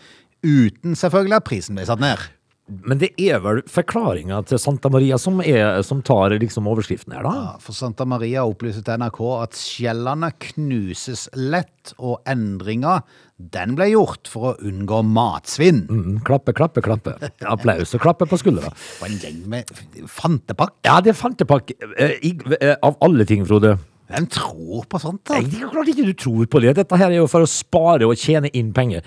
Uten 0.46 0.96
selvfølgelig 0.96 1.36
at 1.41 1.44
prisen 1.50 1.75
ble 1.75 1.84
satt 1.89 2.00
ned. 2.00 2.17
Men 2.67 3.00
det 3.00 3.13
er 3.21 3.39
vel 3.39 3.62
forklaringa 3.71 4.41
til 4.50 4.59
Santa 4.59 4.89
Maria 4.91 5.15
som, 5.21 5.39
er, 5.39 5.79
som 5.88 6.01
tar 6.05 6.36
liksom 6.36 6.67
overskriften 6.67 7.15
her, 7.15 7.24
da? 7.24 7.31
Ja, 7.31 7.53
For 7.63 7.77
Santa 7.77 8.03
Maria 8.09 8.43
opplyser 8.47 8.83
til 8.83 9.00
NRK 9.00 9.21
at 9.38 9.55
skjellene 9.59 10.33
knuses 10.50 11.27
lett, 11.38 11.93
og 12.03 12.19
endringa 12.27 13.00
den 13.38 13.77
ble 13.77 13.88
gjort 13.93 14.27
for 14.27 14.50
å 14.50 14.55
unngå 14.67 15.00
matsvinn. 15.07 15.86
Mm, 15.88 16.15
klappe, 16.27 16.51
klappe, 16.57 16.83
klappe. 16.83 17.13
Applaus 17.47 17.95
og 17.95 18.03
klappe 18.03 18.27
på 18.27 18.39
skuldra. 18.41 18.74
Og 19.00 19.05
en 19.07 19.19
gjeng 19.21 19.43
med 19.47 19.71
fantepakk. 20.12 20.74
Ja, 20.88 20.97
det 21.05 21.13
er 21.13 21.19
fantepakk 21.19 21.71
eh, 21.77 22.17
eh, 22.17 22.74
av 22.83 22.97
alle 23.05 23.27
ting, 23.29 23.45
Frode. 23.47 23.77
Hvem 24.07 24.27
tror 24.31 24.86
på 24.88 25.00
sånt, 25.03 25.21
da? 25.27 25.41
Det 25.43 25.59
er 25.62 25.71
klart 25.71 25.91
ikke 25.91 26.07
du 26.07 26.13
tror 26.17 26.47
på 26.50 26.62
det. 26.63 26.74
Dette 26.79 27.00
her 27.00 27.12
er 27.12 27.19
jo 27.19 27.27
for 27.31 27.43
å 27.43 27.50
spare 27.51 28.07
og 28.07 28.19
tjene 28.19 28.51
inn 28.55 28.74
penger. 28.75 29.03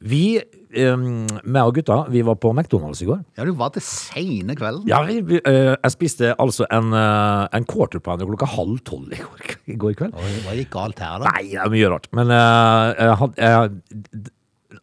Vi, 0.00 0.40
um, 0.40 0.57
meg 0.72 1.58
og 1.64 1.74
gutta, 1.78 1.96
vi 2.12 2.20
var 2.26 2.36
på 2.40 2.50
McDonald's 2.52 3.00
i 3.02 3.06
går. 3.08 3.22
Ja, 3.38 3.44
du 3.48 3.52
var 3.56 3.70
til 3.74 3.82
seine 3.84 4.54
kvelden. 4.58 4.86
Ja, 4.90 5.00
vi, 5.06 5.38
eh, 5.40 5.74
jeg 5.76 5.94
spiste 5.94 6.34
altså 6.38 6.66
en, 6.70 6.90
uh, 6.92 7.46
en 7.56 7.64
quarter 7.68 8.00
pounder 8.04 8.28
klokka 8.28 8.46
halv 8.56 8.78
tolv 8.84 9.12
i 9.12 9.20
går, 9.22 9.54
i 9.66 9.76
går 9.80 9.94
kveld. 9.98 10.14
Oi, 10.18 10.32
Hva 10.44 10.56
gikk 10.58 10.70
galt 10.74 10.98
her, 11.00 11.18
da? 11.24 11.32
Nei, 11.32 11.46
det 11.54 11.62
er 11.64 11.72
mye 11.72 11.88
rart. 11.94 12.08
Men 12.12 12.30
eh, 12.30 12.94
jeg 12.98 13.16
had- 13.22 13.38
jeg- 13.38 14.02
d- 14.26 14.30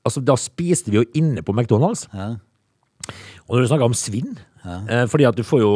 altså, 0.05 0.23
da 0.25 0.35
spiste 0.41 0.89
vi 0.91 0.97
jo 1.01 1.05
inne 1.13 1.41
på 1.45 1.53
McDonald's. 1.55 2.07
Ja. 2.13 2.35
Og 3.45 3.57
når 3.57 3.61
du 3.61 3.67
snakker 3.69 3.85
om 3.85 3.93
svinn 3.93 4.31
eh, 4.89 5.03
Fordi 5.05 5.27
at 5.29 5.35
du 5.37 5.43
får 5.45 5.59
jo, 5.61 5.71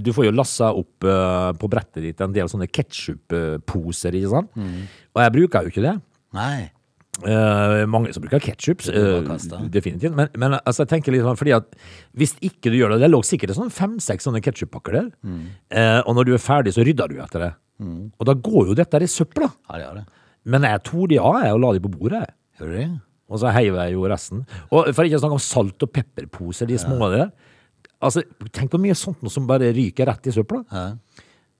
du 0.00 0.12
får 0.16 0.24
jo 0.24 0.30
lassa 0.32 0.70
opp 0.72 1.04
eh, 1.04 1.50
på 1.60 1.68
brettet 1.68 2.00
ditt 2.06 2.22
en 2.24 2.32
del 2.32 2.48
sånne 2.48 2.70
ketsjupposer, 2.72 4.16
ikke 4.16 4.30
sant? 4.32 4.54
Og 4.56 5.20
jeg 5.20 5.34
bruker 5.34 5.66
jo 5.66 5.74
ikke 5.74 5.84
det. 5.84 5.94
Nei. 6.32 6.70
Eh, 7.22 7.84
mange 7.86 8.10
som 8.12 8.24
bruker 8.24 8.42
ketsjup, 8.42 8.82
uh, 8.90 9.28
definitivt. 9.70 10.14
Men, 10.18 10.32
men 10.40 10.56
altså, 10.58 10.82
jeg 10.82 10.90
tenker 10.90 11.14
litt 11.14 11.22
sånn, 11.22 11.38
fordi 11.38 11.54
at 11.54 11.76
hvis 12.18 12.34
ikke 12.42 12.72
du 12.72 12.78
gjør 12.80 12.96
det 12.96 13.04
Det 13.04 13.10
lå 13.12 13.20
sikkert 13.22 13.54
sånn 13.54 13.70
fem-seks 13.72 14.26
sånne 14.26 14.42
ketsjuppakker 14.44 14.98
der. 14.98 15.08
Eh, 15.70 16.00
og 16.02 16.18
når 16.18 16.28
du 16.28 16.34
er 16.34 16.42
ferdig, 16.42 16.74
så 16.74 16.84
rydder 16.86 17.14
du 17.14 17.20
etter 17.22 17.46
det. 17.46 17.52
Og 17.84 18.28
da 18.28 18.34
går 18.34 18.70
jo 18.70 18.78
dette 18.78 19.02
i 19.02 19.10
søpla. 19.10 19.50
Ja, 19.70 19.78
det 19.78 20.02
det. 20.02 20.06
Men 20.44 20.66
jeg 20.68 20.82
tok 20.84 21.08
de 21.08 21.18
av 21.22 21.40
jeg, 21.40 21.54
og 21.56 21.60
la 21.62 21.72
de 21.72 21.82
på 21.84 21.92
bordet. 21.94 22.24
Gjør 22.58 22.72
du 22.72 22.76
det? 22.76 22.88
Og 23.32 23.40
så 23.40 23.52
heiv 23.56 23.78
jeg 23.78 23.94
jo 23.94 24.08
resten. 24.10 24.42
Og 24.68 24.90
for 24.92 25.06
ikke 25.06 25.16
å 25.16 25.22
snakke 25.22 25.38
om 25.38 25.42
salt- 25.42 25.86
og 25.86 25.92
pepperposer, 25.94 26.68
de 26.68 26.76
små 26.80 27.08
der. 27.14 27.30
Altså, 28.04 28.20
tenk 28.52 28.74
på 28.74 28.80
mye 28.82 28.96
sånt 28.98 29.22
noe 29.24 29.32
som 29.32 29.46
bare 29.48 29.70
ryker 29.72 30.10
rett 30.10 30.28
i 30.28 30.34
søpla. 30.34 30.60
Ja. 30.68 30.88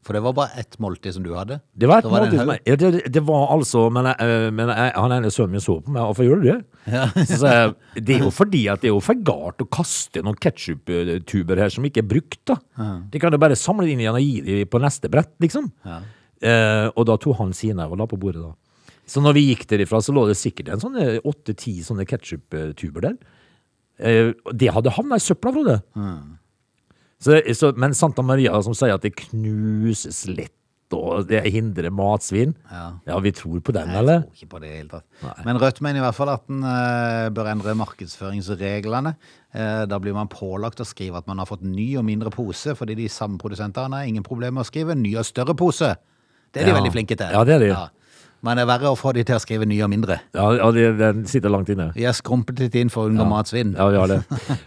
For 0.05 0.17
det 0.17 0.21
var 0.25 0.35
bare 0.37 0.61
ett 0.61 0.77
måltid 0.83 1.15
som 1.17 1.25
du 1.25 1.31
hadde? 1.33 1.57
Det 1.73 1.89
var 1.89 2.03
et 2.03 2.09
var 2.09 2.25
måltid 2.27 2.41
som 2.43 2.51
jeg, 2.53 2.61
ja, 2.69 2.77
det, 2.77 3.13
det 3.15 3.23
var 3.25 3.47
altså 3.55 3.87
Men, 3.95 4.11
jeg, 4.11 4.27
øh, 4.29 4.49
men 4.53 4.73
jeg, 4.73 4.91
han 5.01 5.15
ene 5.17 5.31
sønnen 5.33 5.57
min 5.57 5.65
så 5.65 5.79
på 5.81 5.95
meg, 5.95 6.03
hvorfor 6.05 6.27
gjør 6.29 6.43
du 6.43 6.49
det? 6.51 6.59
Så 7.31 7.39
sa 7.41 7.53
det 7.97 8.19
er 8.19 8.27
jo 8.27 8.33
fordi 8.41 8.65
at 8.73 8.83
det 8.83 8.91
er 8.91 8.93
jo 8.93 9.01
for 9.05 9.23
galt 9.25 9.65
å 9.65 9.69
kaste 9.73 10.21
noen 10.25 10.37
ketsjuptuber 10.45 11.63
her 11.65 11.73
som 11.73 11.87
ikke 11.89 12.03
er 12.05 12.11
brukt, 12.11 12.43
da. 12.53 12.59
De 13.13 13.23
kan 13.23 13.33
jo 13.33 13.41
bare 13.41 13.57
samle 13.57 13.89
inn 13.89 14.03
igjen 14.05 14.19
og 14.19 14.27
gi 14.27 14.45
dem 14.45 14.69
på 14.69 14.83
neste 14.85 15.09
brett, 15.13 15.33
liksom. 15.45 15.71
Eh, 16.45 16.87
og 16.93 17.09
da 17.09 17.17
tok 17.21 17.41
han 17.41 17.57
sine 17.57 17.89
og 17.89 17.97
la 18.01 18.09
på 18.11 18.21
bordet, 18.21 18.45
da. 18.45 18.53
Så 19.09 19.21
når 19.25 19.37
vi 19.37 19.47
gikk 19.51 19.67
derifra, 19.69 20.01
så 20.05 20.13
lå 20.17 20.27
det 20.31 20.37
sikkert 20.41 20.71
en 20.73 20.81
sånn 20.81 20.97
åtte-ti 21.01 21.79
sånne 21.85 22.07
ketsjuptuber 22.09 23.05
der. 23.09 23.17
Eh, 24.01 24.33
det 24.53 24.73
hadde 24.73 24.93
havna 24.97 25.17
i 25.21 25.25
søpla, 25.25 25.53
Frode. 25.57 25.81
Så, 27.23 27.39
så, 27.55 27.73
men 27.77 27.95
Santa 27.95 28.23
Maria 28.23 28.59
som 28.63 28.75
sier 28.77 28.95
at 28.97 29.03
det 29.07 29.15
knuses 29.17 30.25
litt 30.29 30.53
og 30.95 31.25
det 31.27 31.41
hindrer 31.51 31.91
matsvinn. 31.91 32.53
Ja. 32.71 33.17
vi 33.25 33.33
tror 33.35 33.61
på 33.65 33.73
den, 33.75 33.89
Nei, 33.91 33.99
eller? 33.99 34.21
tror 34.23 34.37
ikke 34.39 34.51
på 34.53 34.61
det 34.63 34.69
i 34.69 34.77
hele 34.77 34.93
tatt. 34.93 35.41
Men 35.47 35.59
Rødt 35.59 35.81
mener 35.83 35.99
i 35.99 36.05
hvert 36.05 36.15
fall 36.15 36.31
at 36.35 36.45
en 36.53 36.61
uh, 36.63 37.31
bør 37.35 37.51
endre 37.51 37.75
markedsføringsreglene. 37.81 39.15
Uh, 39.55 39.85
da 39.91 39.99
blir 40.03 40.15
man 40.15 40.31
pålagt 40.31 40.83
å 40.83 40.87
skrive 40.87 41.19
at 41.19 41.27
man 41.31 41.41
har 41.43 41.49
fått 41.51 41.65
ny 41.67 41.95
og 41.99 42.07
mindre 42.07 42.31
pose, 42.35 42.77
fordi 42.79 42.97
de 42.99 43.09
samme 43.13 43.41
produsentene 43.43 44.01
har 44.03 44.11
ingen 44.11 44.27
problemer 44.27 44.61
med 44.61 44.67
å 44.67 44.71
skrive 44.71 44.97
ny 44.99 45.17
og 45.21 45.27
større 45.29 45.57
pose. 45.59 45.95
Det 46.55 46.63
er 46.63 46.69
de 46.69 46.75
Ja. 46.75 46.79
veldig 46.79 46.95
flinke 46.95 47.17
til. 47.19 47.33
Ja, 47.33 47.45
det 47.45 47.55
er 47.57 47.65
de. 47.65 47.73
Men 48.45 48.59
det 48.59 48.65
er 48.67 48.69
verre 48.69 48.91
å 48.93 48.97
få 48.99 49.15
de 49.17 49.25
til 49.25 49.39
å 49.39 49.41
skrive 49.41 49.67
nye 49.69 49.81
og 49.87 49.91
mindre. 49.93 50.19
Ja, 50.37 50.51
ja 50.59 50.69
den 51.01 51.25
sitter 51.31 51.53
langt 51.53 51.71
inne. 51.73 51.89
Vi 51.97 52.05
har 52.05 52.17
skrumpet 52.17 52.61
litt 52.61 52.77
inn 52.77 52.93
for 52.93 53.07
å 53.07 53.13
unngå 53.13 53.25
matsvinn. 53.31 53.73
Ja, 53.79 53.87
vi 53.89 54.01
har 54.03 54.11
det. 54.11 54.19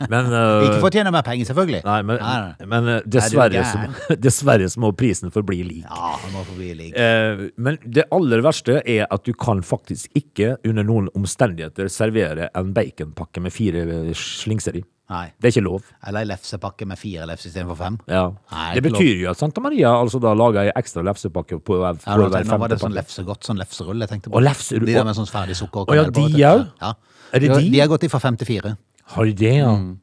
Men, 0.10 0.32
uh, 0.34 0.66
Ikke 0.66 0.82
fortjener 0.82 1.14
mer 1.14 1.26
penger, 1.28 1.50
selvfølgelig. 1.52 1.84
Nei, 1.86 2.00
men, 2.10 2.22
Nei, 2.24 2.38
nei. 2.48 2.70
men 2.74 2.92
Er 2.96 3.08
dessverre, 3.18 3.64
så, 3.70 4.18
dessverre 4.28 4.72
så 4.74 4.82
må 4.82 4.92
prisen 4.98 5.34
forbli 5.34 5.62
lik. 5.68 5.86
Ja, 5.86 6.16
den 6.24 6.34
må 6.34 6.44
forbli 6.50 6.74
lik. 6.82 6.98
Uh, 6.98 7.48
men 7.62 7.78
det 7.86 8.08
aller 8.18 8.42
verste 8.46 8.82
er 8.82 9.06
at 9.14 9.30
du 9.30 9.34
kan 9.38 9.62
faktisk 9.66 10.10
ikke 10.18 10.56
under 10.66 10.88
noen 10.88 11.14
omstendigheter 11.18 11.92
servere 11.94 12.50
en 12.58 12.74
baconpakke 12.74 13.46
med 13.46 13.54
fire 13.54 13.86
slingser 14.18 14.82
i. 14.82 14.86
Nei. 15.10 15.32
Det 15.40 15.48
er 15.48 15.54
ikke 15.56 15.64
lov. 15.64 15.84
Eller 16.06 16.20
ei 16.26 16.28
lefsepakke 16.28 16.86
med 16.86 17.00
fire 17.00 17.26
lefser 17.30 17.48
istedenfor 17.50 17.78
fem. 17.80 17.98
Ja. 18.12 18.26
Nei, 18.52 18.74
det 18.76 18.84
betyr 18.84 19.14
lov. 19.14 19.22
jo 19.24 19.30
at 19.32 19.38
Santa 19.40 19.62
Maria 19.64 19.94
altså 19.96 20.20
da 20.20 20.34
lager 20.36 20.66
ei 20.66 20.72
ekstra 20.76 21.04
lefsepakke 21.08 21.62
på, 21.64 21.78
hver- 21.80 21.96
Ja, 22.04 22.18
femte 22.18 22.44
nå, 22.44 22.52
nå 22.52 22.58
var 22.60 22.68
det 22.74 22.80
sånn 22.82 22.94
lefsegodt, 22.98 23.44
sånn 23.48 23.58
lefserull 23.62 24.00
jeg 24.04 24.10
tenkte 24.10 24.30
på. 24.30 24.36
Og 24.36 24.44
lefserull- 24.44 24.86
De 24.86 24.94
der 24.94 25.06
med 25.08 25.16
sånn 25.16 25.30
ferdig 25.32 25.56
sukker 25.56 25.80
og 25.86 25.88
Å, 25.88 25.96
ja, 25.96 26.04
de 26.10 26.22
òg? 26.28 26.38
Ja. 26.82 26.94
Er 27.34 27.40
det 27.40 27.50
de? 27.54 27.62
de? 27.62 27.70
De 27.72 27.80
har 27.80 27.88
gått 27.88 28.04
ifra 28.04 28.20
fem 28.20 28.36
til 28.36 28.48
fire. 28.48 28.78
Har 29.16 29.24
de 29.26 29.34
det, 29.34 29.56
ja? 29.64 29.72
Mm. 29.72 29.98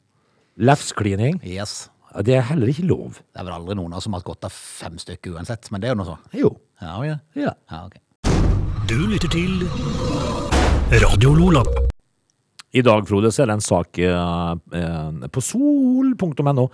Lefsklining? 0.57 1.39
Yes. 1.43 1.89
Ja, 2.15 2.21
det 2.23 2.35
er 2.37 2.41
heller 2.41 2.67
ikke 2.67 2.87
lov. 2.87 3.19
Det 3.33 3.41
er 3.41 3.43
vel 3.43 3.53
aldri 3.53 3.75
noen 3.75 3.91
av 3.93 3.97
oss 3.97 4.03
som 4.07 4.13
har 4.13 4.21
hatt 4.21 4.25
godt 4.29 4.45
av 4.45 4.51
fem 4.51 4.97
stykker 4.97 5.35
uansett, 5.35 5.69
men 5.71 5.81
det 5.81 5.89
er 5.89 5.95
jo 5.95 6.01
noe 6.01 6.05
sånn. 6.15 6.23
Jo. 6.33 6.57
Ja, 6.81 7.01
ja. 7.03 7.17
Ja. 7.35 7.53
ja 7.69 7.85
ok. 7.85 7.99
Du 8.87 8.95
lytter 9.07 9.27
til 9.29 9.67
Radio 11.01 11.33
Lola. 11.33 11.63
I 12.75 12.83
dag, 12.83 13.05
Frode, 13.07 13.31
så 13.31 13.43
er 13.43 13.49
det 13.49 13.57
en 13.59 13.63
sak 13.63 13.99
eh, 14.03 14.55
eh, 14.75 15.27
på 15.31 15.43
sol.no 15.43 16.67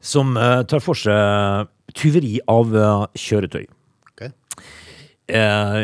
som 0.00 0.36
eh, 0.36 0.62
tar 0.68 0.82
for 0.84 0.96
seg 0.96 1.70
tyveri 1.96 2.38
av 2.48 2.74
eh, 2.76 3.06
kjøretøy. 3.20 3.64
Ok. 4.12 4.26
Eh, 5.30 5.76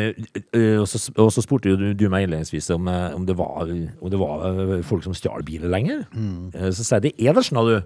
eh, 0.51 0.77
og, 0.77 0.87
så, 0.89 1.01
og 1.15 1.31
så 1.33 1.43
spurte 1.45 1.75
du, 1.79 1.91
du 1.97 2.07
meg 2.11 2.27
innledningsvis 2.27 2.69
om, 2.75 2.89
om, 2.89 3.25
det 3.27 3.37
var, 3.39 3.69
om 3.71 4.11
det 4.13 4.19
var 4.21 4.81
folk 4.87 5.05
som 5.05 5.15
stjal 5.17 5.45
biler 5.47 5.71
lenger. 5.73 6.05
Eh, 6.53 6.69
så 6.73 6.83
sier 6.83 6.99
jeg 6.99 7.09
det 7.09 7.29
er 7.29 7.37
det 7.37 7.45
sånn, 7.47 7.63
du. 7.65 7.77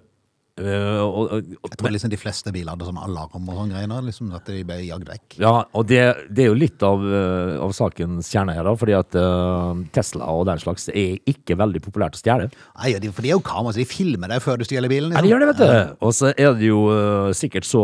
Eh, 0.60 1.00
og, 1.00 1.32
og, 1.32 1.46
Jeg 1.72 1.78
tror 1.80 1.94
liksom 1.96 2.12
de 2.12 2.18
fleste 2.20 2.52
biler 2.52 2.74
hadde 2.76 2.84
sånn 2.90 2.98
alarm 3.00 3.46
og 3.50 3.56
sånn 3.62 3.70
greier, 3.72 3.92
liksom 4.04 4.34
at 4.36 4.50
de 4.52 4.64
ble 4.68 4.82
jagd 4.84 5.08
vekk. 5.08 5.38
ja, 5.40 5.54
og 5.74 5.86
det, 5.88 6.02
det 6.30 6.44
er 6.44 6.50
jo 6.52 6.58
litt 6.60 6.84
av, 6.84 7.06
eh, 7.08 7.54
av 7.64 7.72
sakens 7.74 8.28
kjerne 8.30 8.54
her, 8.58 8.68
da, 8.68 8.74
fordi 8.76 8.96
at 8.98 9.16
uh, 9.16 9.72
Tesla 9.96 10.28
og 10.36 10.46
den 10.50 10.60
slags 10.62 10.90
er 10.92 11.16
ikke 11.32 11.56
veldig 11.58 11.82
populært 11.86 12.18
å 12.18 12.22
stjele. 12.22 12.50
Nei, 12.76 12.92
de- 13.00 13.14
for 13.16 13.24
de 13.24 13.32
er 13.32 13.38
jo 13.38 13.44
kamera, 13.48 13.72
så 13.74 13.80
de 13.82 13.88
filmer 13.90 14.28
deg 14.34 14.44
før 14.44 14.60
du 14.60 14.66
stjeler 14.68 14.92
bilen. 14.92 15.16
Ja, 15.16 15.22
Liksom. 15.22 15.30
de 15.30 15.32
gjør 15.32 15.46
det, 15.46 15.50
vet 15.54 15.62
du. 15.64 15.96
Og 16.06 16.14
så 16.20 16.34
er 16.36 16.54
det 16.60 16.68
jo 16.68 16.82
uh, 16.92 17.32
sikkert 17.38 17.66
så 17.70 17.84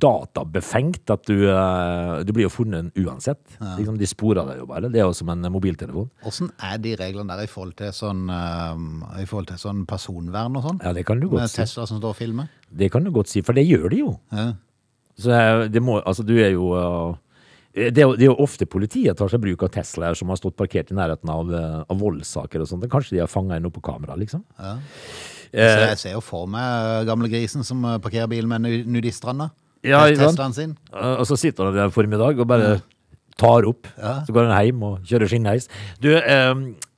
databefengt 0.00 1.10
at 1.10 1.26
du, 1.28 1.44
du 2.24 2.32
blir 2.34 2.46
jo 2.46 2.52
funnet 2.52 2.94
uansett. 3.00 3.40
Liksom, 3.60 3.98
de 4.00 4.08
sporer 4.08 4.46
deg 4.50 4.62
jo 4.62 4.68
bare. 4.70 4.90
Det 4.92 5.00
er 5.02 5.06
jo 5.08 5.14
som 5.16 5.30
en 5.32 5.50
mobiltelefon. 5.52 6.08
Hvordan 6.24 6.50
er 6.70 6.80
de 6.82 6.94
reglene 7.00 7.36
der 7.36 7.46
i 7.46 7.50
forhold 7.50 7.76
til 7.78 7.92
sånn, 7.96 8.24
i 8.30 9.26
forhold 9.28 9.50
til 9.50 9.60
sånn 9.60 9.84
personvern 9.90 10.56
og 10.60 10.66
sånn? 10.68 10.80
Ja, 10.84 10.94
det 10.96 11.04
kan 11.08 11.20
du 11.22 11.28
godt 11.32 11.50
si. 11.52 11.66
Tesla 11.80 11.86
som 11.88 12.00
står 12.00 12.12
og 12.12 12.18
filmer? 12.18 12.48
Det 12.70 12.90
kan 12.92 13.04
du 13.04 13.10
godt 13.10 13.28
si, 13.30 13.40
for 13.42 13.56
det 13.56 13.64
gjør 13.66 13.88
de 13.90 13.98
jo. 14.02 14.12
Ja. 14.32 14.52
Så 15.20 15.68
det 15.72 15.80
må, 15.82 16.00
altså 16.04 16.24
du 16.24 16.36
er 16.38 16.52
jo 16.52 16.70
eh, 16.76 17.16
det 17.90 17.98
er, 18.02 18.06
jo, 18.08 18.14
det 18.18 18.24
er 18.26 18.30
jo 18.32 18.36
ofte 18.42 18.66
politiet 18.66 19.16
tar 19.16 19.28
seg 19.30 19.40
bruk 19.40 19.62
av 19.62 19.70
Teslaer 19.70 20.16
som 20.18 20.28
har 20.32 20.36
stått 20.40 20.56
parkert 20.58 20.90
i 20.90 20.96
nærheten 20.96 21.30
av, 21.30 21.52
eh, 21.54 21.84
av 21.88 21.98
voldssaker 22.00 22.60
og 22.60 22.68
sånt. 22.68 22.86
Kanskje 22.90 23.16
de 23.16 23.20
har 23.22 23.30
fanga 23.30 23.56
en 23.56 23.68
opp 23.68 23.76
på 23.78 23.84
kamera, 23.92 24.16
liksom. 24.18 24.44
Så 24.58 24.76
Eh, 25.52 25.88
jeg 25.90 25.98
ser 25.98 26.12
jo 26.14 26.20
for 26.22 26.46
meg 26.46 27.08
gamlegrisen 27.08 27.08
gamle 27.08 27.28
grisen 27.28 27.64
som 27.66 27.82
parkerer 28.00 28.28
bilen 28.30 28.46
med 28.48 28.60
nu- 28.62 28.84
nudiststranda. 28.86 29.48
Ja? 29.82 30.04
Teslaen 30.06 30.54
sin. 30.54 30.76
og 30.92 31.26
så 31.26 31.36
sitter 31.36 31.64
han 31.64 31.74
der 31.74 31.90
formiddag 31.90 32.38
og 32.38 32.46
bare 32.46 32.82
tar 33.36 33.66
opp. 33.66 33.88
Så 33.98 34.30
går 34.30 34.46
han 34.46 34.64
hjem 34.66 34.82
og 34.86 35.00
kjører 35.02 35.26
skinnheis. 35.26 35.66
Du, 36.00 36.14
eh, 36.14 36.54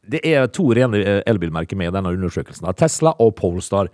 det 0.07 0.21
er 0.27 0.47
to 0.49 0.69
rene 0.75 1.23
elbilmerker 1.25 1.77
med 1.77 1.89
i 1.89 1.97
denne 1.97 2.13
undersøkelsen. 2.13 2.69
Tesla 2.77 3.15
og 3.19 3.35
Polestar. 3.37 3.89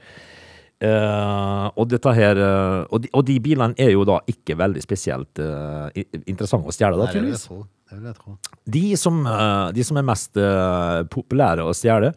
Eh, 0.79 1.67
og, 1.75 1.95
her, 2.14 2.38
uh, 2.38 2.85
og, 2.87 3.01
de, 3.03 3.09
og 3.11 3.25
de 3.27 3.35
bilene 3.43 3.75
er 3.83 3.91
jo 3.97 4.05
da 4.07 4.21
ikke 4.31 4.55
veldig 4.61 4.83
spesielt 4.85 5.41
uh, 5.43 5.88
interessante 6.23 6.71
å 6.71 6.75
stjele, 6.75 7.01
da, 7.01 7.09
tydeligvis. 7.11 7.49
Det 7.88 7.97
vil 7.97 8.09
jeg 8.11 8.19
tro. 8.19 8.35
De 8.69 8.85
som, 9.01 9.21
eh, 9.27 9.71
de 9.73 9.85
som 9.87 9.97
er 9.97 10.05
mest 10.05 10.37
eh, 10.37 11.03
populære 11.09 11.64
å 11.64 11.75
stjele, 11.77 12.12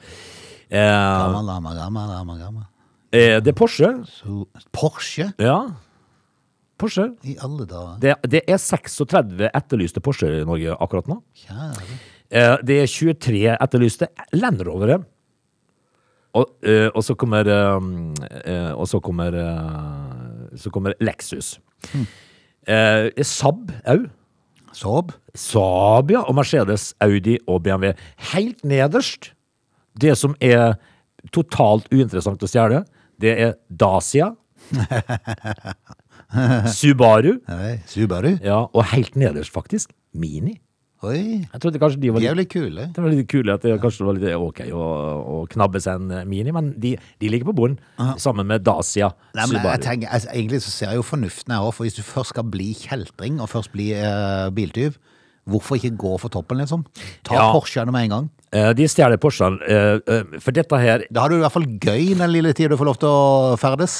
Gamma, 0.71 1.41
Gammel, 1.75 2.07
gamma, 2.07 2.35
gammel. 2.39 2.67
er 3.11 3.41
det 3.43 3.51
er 3.51 3.55
Porsche. 3.59 3.89
Så, 4.07 4.45
Porsche? 4.71 5.25
Ja. 5.35 5.57
Porsche. 6.79 7.09
I 7.27 7.35
alle 7.43 7.65
dager. 7.67 7.97
Det, 7.99 8.13
det 8.31 8.41
er 8.47 8.55
36 8.55 9.49
etterlyste 9.49 9.99
Porsche 9.99 10.29
i 10.37 10.45
Norge 10.47 10.77
akkurat 10.79 11.11
nå. 11.11 11.17
Kjære. 11.43 11.97
Eh, 12.31 12.55
det 12.63 12.77
er 12.85 12.87
23 12.87 13.41
etterlyste 13.57 14.07
Land 14.39 14.63
Rovere. 14.63 15.01
Og, 16.37 16.47
eh, 16.63 16.87
og 16.95 17.03
så 17.03 17.11
kommer 17.19 17.43
eh, 17.51 17.87
eh, 18.47 18.69
Og 18.71 18.87
så 18.87 19.01
kommer 19.03 19.35
eh, 19.35 20.53
Så 20.55 20.71
kommer 20.71 20.95
Lexus. 21.03 21.57
Eh, 22.67 23.09
Saab 23.25 23.71
òg. 23.89 24.07
Saab? 24.71 25.11
Saab, 25.35 26.11
ja. 26.13 26.21
Og 26.23 26.35
Mercedes, 26.37 26.93
Audi 27.03 27.35
og 27.47 27.63
BMW. 27.65 27.91
Helt 28.31 28.63
nederst, 28.63 29.31
det 29.99 30.15
som 30.19 30.35
er 30.39 30.77
totalt 31.35 31.89
uinteressant 31.91 32.43
å 32.43 32.49
stjele, 32.49 32.83
det 33.19 33.33
er 33.35 33.57
Dacia. 33.67 34.31
Subaru. 36.79 37.35
Nei, 37.49 37.75
Subaru? 37.89 38.35
Ja, 38.43 38.63
og 38.71 38.85
helt 38.93 39.17
nederst, 39.19 39.51
faktisk, 39.53 39.91
Mini. 40.13 40.57
Oi, 41.01 41.41
Jeg 41.47 41.61
trodde 41.63 41.79
kanskje 41.81 41.97
de 42.03 42.11
var 42.13 42.21
de 42.21 42.27
er 42.29 42.35
litt 42.37 42.53
jo 42.53 42.61
litt 42.61 42.73
kule. 42.75 42.83
det 42.93 43.01
var 43.01 43.09
litt 43.09 43.29
kule 43.31 43.53
at 43.55 43.63
det 43.65 43.77
kanskje 43.81 44.05
var 44.05 44.17
litt 44.19 44.35
ok 44.37 44.59
å, 44.69 44.81
å 45.33 45.37
knabbe 45.49 45.81
seg 45.81 45.97
en 45.97 46.11
eh, 46.19 46.25
Mini, 46.29 46.53
men 46.53 46.73
de, 46.77 46.91
de 47.17 47.31
ligger 47.33 47.49
på 47.49 47.55
bunnen, 47.57 47.79
sammen 48.21 48.45
med 48.45 48.61
Dacia. 48.67 49.09
Nei, 49.33 49.47
men 49.49 49.65
jeg 49.65 49.81
tenker, 49.81 50.11
altså, 50.13 50.29
Egentlig 50.35 50.61
så 50.61 50.69
ser 50.75 50.91
jeg 50.93 51.01
jo 51.01 51.07
fornuften 51.07 51.55
her 51.55 51.65
òg, 51.65 51.73
for 51.73 51.87
hvis 51.87 51.97
du 51.97 52.03
først 52.05 52.35
skal 52.35 52.45
bli 52.53 52.69
kjeltring, 52.77 53.41
og 53.41 53.49
først 53.49 53.73
bli 53.73 53.89
uh, 53.97 54.51
biltyv, 54.53 54.99
hvorfor 55.49 55.79
ikke 55.81 55.95
gå 55.97 56.13
for 56.21 56.29
toppen, 56.29 56.61
liksom? 56.61 56.85
Ta 57.25 57.33
Ja. 57.33 57.47
Porschene 57.55 57.89
med 57.91 58.05
en 58.05 58.13
gang. 58.13 58.29
Eh, 58.53 58.69
De 58.77 58.85
stjeler 58.87 59.17
Porschene, 59.17 59.57
eh, 59.65 59.97
eh, 60.05 60.37
for 60.43 60.51
dette 60.53 60.77
her 60.77 61.05
Da 61.09 61.21
har 61.23 61.29
du 61.31 61.37
i 61.37 61.41
hvert 61.41 61.53
fall 61.55 61.65
gøy 61.81 62.11
den 62.19 62.29
lille 62.33 62.51
tida 62.53 62.69
du 62.69 62.77
får 62.77 62.89
lov 62.91 62.99
til 63.01 63.09
å 63.09 63.57
ferdes. 63.57 63.95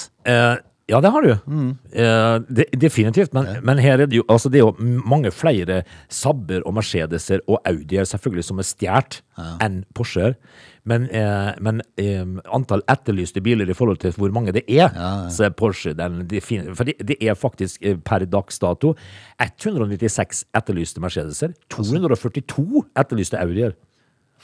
Ja, 0.92 1.00
det 1.04 1.12
har 1.14 1.24
du. 1.24 1.32
Eh, 1.32 2.36
de, 2.52 2.66
definitivt. 2.76 3.34
Men, 3.34 3.48
men 3.64 3.80
her 3.80 4.02
er 4.04 4.10
det 4.12 4.20
jo 4.20 4.26
altså 4.28 4.52
det 4.52 4.60
er 4.60 4.68
jo 4.68 4.92
mange 5.08 5.32
flere 5.32 5.82
Sabber 6.12 6.66
og 6.68 6.76
Mercedeser 6.76 7.44
og 7.48 7.62
Audier 7.70 8.08
selvfølgelig 8.10 8.50
som 8.50 8.60
er 8.60 8.68
stjålet 8.68 9.22
enn 9.64 9.82
Porscher. 9.96 10.36
Men, 10.84 11.06
eh, 11.14 11.52
men 11.62 11.82
eh, 12.02 12.26
antall 12.54 12.82
etterlyste 12.90 13.42
biler 13.46 13.70
i 13.70 13.76
forhold 13.78 14.02
til 14.02 14.16
hvor 14.18 14.34
mange 14.34 14.54
det 14.56 14.64
er, 14.66 14.90
så 15.32 15.46
er 15.48 15.54
Porsche 15.54 15.94
den 15.98 16.24
definitivt 16.30 16.78
For 16.80 16.90
det, 16.90 16.96
det 17.06 17.20
er 17.22 17.38
faktisk 17.38 17.84
eh, 17.86 18.00
per 18.02 18.26
dags 18.26 18.58
dato 18.60 18.96
196 19.42 20.44
etterlyste 20.58 21.04
Mercedeser, 21.04 21.54
242 21.70 22.86
etterlyste 22.98 23.40
Audier. 23.40 23.78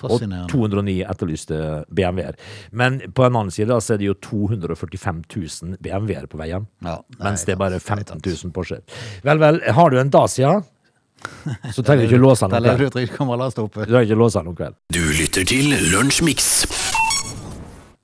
Og 0.03 0.21
209 0.51 0.99
etterlyste 1.09 1.59
BMW-er. 1.89 2.37
Men 2.71 2.99
på 3.13 3.25
en 3.25 3.35
annen 3.35 3.51
side 3.51 3.77
så 3.81 3.95
er 3.95 4.01
det 4.01 4.09
jo 4.11 4.17
245 4.21 5.23
000 5.35 5.77
BMW-er 5.81 6.27
på 6.29 6.37
veien. 6.41 6.67
Ja, 6.85 6.99
det 7.09 7.19
er 7.19 7.29
mens 7.29 7.45
det 7.47 7.55
er 7.55 7.61
bare 7.61 7.79
sant, 7.79 8.05
det 8.07 8.13
er 8.13 8.37
15 8.37 8.49
000 8.51 8.55
Porscher. 8.55 8.81
Vel, 9.25 9.41
vel, 9.41 9.61
har 9.77 9.89
du 9.93 9.99
en 10.01 10.13
Dacia, 10.13 10.57
så 11.73 11.81
trenger 11.83 12.05
du 12.05 12.11
ikke 12.11 12.21
låse 12.21 12.45
den 12.45 12.53
om 12.57 12.61
kvelden. 12.61 12.83
du 12.83 12.89
trenger 12.91 14.05
ikke 14.05 14.19
låse 14.21 14.39
den 14.39 14.51
om 14.53 14.55
kvelden. 14.55 14.77
Du 14.93 15.01
lytter 15.17 15.47
til 15.49 15.73
Lunsjmix. 15.91 16.67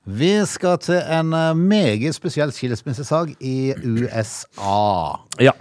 Vi 0.04 0.32
skal 0.46 0.78
til 0.84 1.00
en 1.00 1.32
eh, 1.32 1.54
meget 1.56 2.14
spesiell 2.14 2.52
skilsmissesak 2.52 3.30
i 3.40 3.72
USA. 3.80 5.16
Ja. 5.40 5.54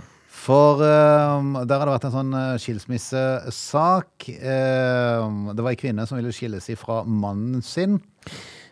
For 0.43 0.81
uh, 0.83 1.63
der 1.63 1.79
har 1.79 1.87
det 1.87 1.93
vært 1.93 2.07
en 2.09 2.15
sånn 2.17 2.33
eh, 2.35 2.57
skilsmissesak. 2.59 4.25
Uh, 4.43 5.53
det 5.55 5.63
var 5.63 5.71
ei 5.71 5.79
kvinne 5.79 6.03
som 6.09 6.19
ville 6.19 6.33
skilles 6.35 6.67
ifra 6.73 7.01
mannen 7.07 7.63
sin. 7.63 8.01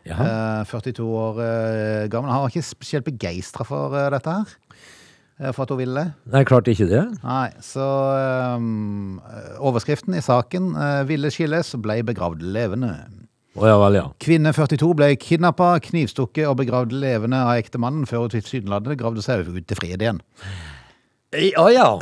Jaha. 0.01 0.25
Eh, 0.25 0.65
42 0.65 1.03
år 1.05 1.39
eh, 1.45 2.07
gammel. 2.10 2.31
Han 2.34 2.41
var 2.41 2.49
ikke 2.49 2.65
spesielt 2.65 3.05
begeistra 3.05 3.62
for 3.67 3.93
dette 3.93 4.34
her. 4.34 4.55
For 5.53 5.63
at 5.63 5.71
hun 5.73 5.77
ville 5.77 5.97
det. 5.97 6.31
Nei, 6.34 6.41
klart 6.45 6.69
ikke 6.69 6.88
det. 6.89 7.03
Nei, 7.21 7.47
så 7.65 7.86
um, 8.57 9.21
Overskriften 9.62 10.13
i 10.17 10.21
saken 10.21 10.73
'Ville 11.10 11.31
skilles' 11.34 11.73
ble 11.81 11.99
begravd 12.05 12.41
levende. 12.45 12.91
Oh, 13.57 13.65
ja 13.65 13.77
vel, 13.81 13.97
ja. 13.97 14.03
Kvinne 14.21 14.53
42 14.53 14.91
ble 14.97 15.10
kidnappa, 15.21 15.73
knivstukket 15.86 16.45
og 16.49 16.60
begravd 16.62 16.93
levende 16.93 17.41
av 17.41 17.57
ektemannen 17.62 18.05
før 18.10 18.27
hun 18.27 18.36
tilsynelatende 18.36 18.99
gravde 19.01 19.25
seg 19.25 19.49
ut 19.49 19.65
til 19.67 19.81
fred 19.81 19.97
igjen. 20.01 20.21
Å 21.32 21.67
ja. 21.72 21.88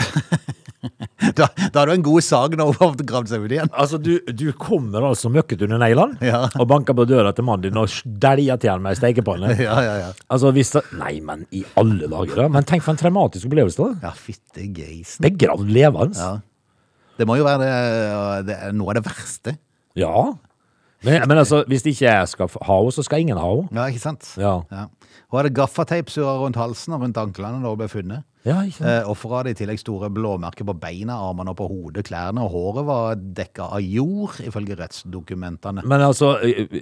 Da, 1.36 1.50
da 1.74 1.82
har 1.82 1.90
du 1.90 1.92
en 1.98 2.04
god 2.06 2.24
sak 2.24 2.54
når 2.56 2.70
hun 2.72 2.78
har 2.80 3.02
gravd 3.10 3.28
seg 3.34 3.44
ut 3.44 3.52
igjen. 3.52 3.70
Altså, 3.76 3.98
du, 4.00 4.14
du 4.32 4.46
kommer 4.56 5.04
altså 5.10 5.28
møkket 5.32 5.66
under 5.66 5.82
neglene 5.82 6.16
Ja. 6.24 6.46
og 6.56 6.70
banker 6.72 6.96
på 6.96 7.04
døra 7.10 7.34
til 7.36 7.44
mannen 7.48 7.66
din 7.68 7.80
og 7.82 7.92
dæljer 8.24 8.62
til 8.64 8.72
han 8.72 8.86
med 8.86 8.96
ei 8.96 9.00
stekepanne. 9.02 9.50
Ja, 9.60 9.76
ja, 9.84 9.96
ja. 10.00 10.08
Altså, 10.32 10.54
hvis 10.56 10.72
det 10.78 10.86
Nei, 10.96 11.18
men 11.26 11.44
i 11.52 11.66
alle 11.80 12.08
dager, 12.08 12.40
da. 12.40 12.48
Men 12.56 12.68
tenk 12.70 12.86
for 12.86 12.96
en 12.96 13.02
traumatisk 13.02 13.50
opplevelse, 13.52 13.84
da. 13.84 14.08
Ja, 14.08 14.14
fytte 14.16 14.70
grisen. 14.78 15.26
Begravd 15.28 15.68
levende. 15.76 16.16
Ja. 16.16 16.32
Det 17.20 17.28
må 17.28 17.36
jo 17.36 17.44
være 17.50 17.60
det, 17.68 17.76
det 18.48 18.58
er 18.70 18.78
noe 18.80 18.94
av 18.96 19.02
det 19.02 19.06
verste. 19.10 19.58
Ja. 20.00 20.16
Men, 21.04 21.28
men 21.28 21.44
altså, 21.44 21.66
hvis 21.68 21.84
ikke 21.92 22.08
jeg 22.08 22.32
skal 22.32 22.48
ha 22.56 22.80
henne, 22.80 22.96
så 22.96 23.04
skal 23.04 23.28
ingen 23.28 23.40
ha 23.40 23.52
henne. 23.52 23.68
Ja, 23.76 23.92
ikke 23.92 24.06
sant? 24.08 24.32
Ja. 24.40 24.56
Hun 24.72 25.42
hadde 25.42 25.52
gaffateip 25.60 26.16
rundt 26.16 26.58
halsen 26.60 26.96
og 26.96 27.04
rundt 27.04 27.20
anklene 27.20 27.60
da 27.60 27.76
hun 27.76 27.84
ble 27.84 27.92
funnet. 27.92 28.24
Ja. 28.48 28.62
Eh, 28.64 29.10
Offeret 29.12 29.42
hadde 29.42 29.52
i 29.52 29.58
tillegg 29.60 29.80
store 29.82 30.08
blåmerker 30.16 30.64
på 30.68 30.76
beina, 30.80 31.18
armene 31.28 31.52
og 31.52 31.58
på 31.60 31.68
hodet. 31.68 32.06
Klærne 32.08 32.46
og 32.46 32.54
håret 32.54 32.86
var 32.88 33.16
dekka 33.40 33.68
av 33.76 33.82
jord, 33.84 34.38
ifølge 34.46 34.78
rettsdokumentene. 34.80 35.84
Men 35.84 36.06
altså, 36.06 36.36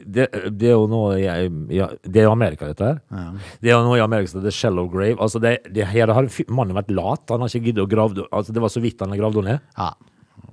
det, 0.05 0.27
det 0.53 0.69
er 0.69 0.75
jo 0.75 0.85
noe 0.91 1.15
i, 1.17 1.25
ja, 1.73 1.87
Det 2.03 2.21
er 2.21 2.27
jo 2.27 2.35
Amerika, 2.35 2.69
dette 2.69 2.91
her. 2.91 2.99
Det 3.61 3.71
er 3.71 3.75
jo 3.77 3.81
noe 3.87 3.97
i 3.97 4.03
Amerika 4.05 4.29
som 4.31 4.41
heter 4.43 4.53
shallow 4.53 4.89
grave. 4.91 5.17
Altså, 5.17 5.41
det, 5.43 5.55
det 5.73 5.87
her 5.89 6.13
har 6.13 6.29
mannen 6.53 6.77
vært 6.77 6.93
lat. 6.93 7.25
Han 7.33 7.41
har 7.43 7.49
ikke 7.49 7.71
giddet 7.71 7.87
å 7.87 7.89
grave 7.89 8.27
altså, 8.31 8.53
Det 8.53 8.61
var 8.63 8.73
så 8.73 8.83
vidt 8.83 9.01
han 9.01 9.15
har 9.15 9.23
gravd 9.23 9.41
henne 9.41 9.57
ned. 9.57 9.73
Ja, 9.77 9.91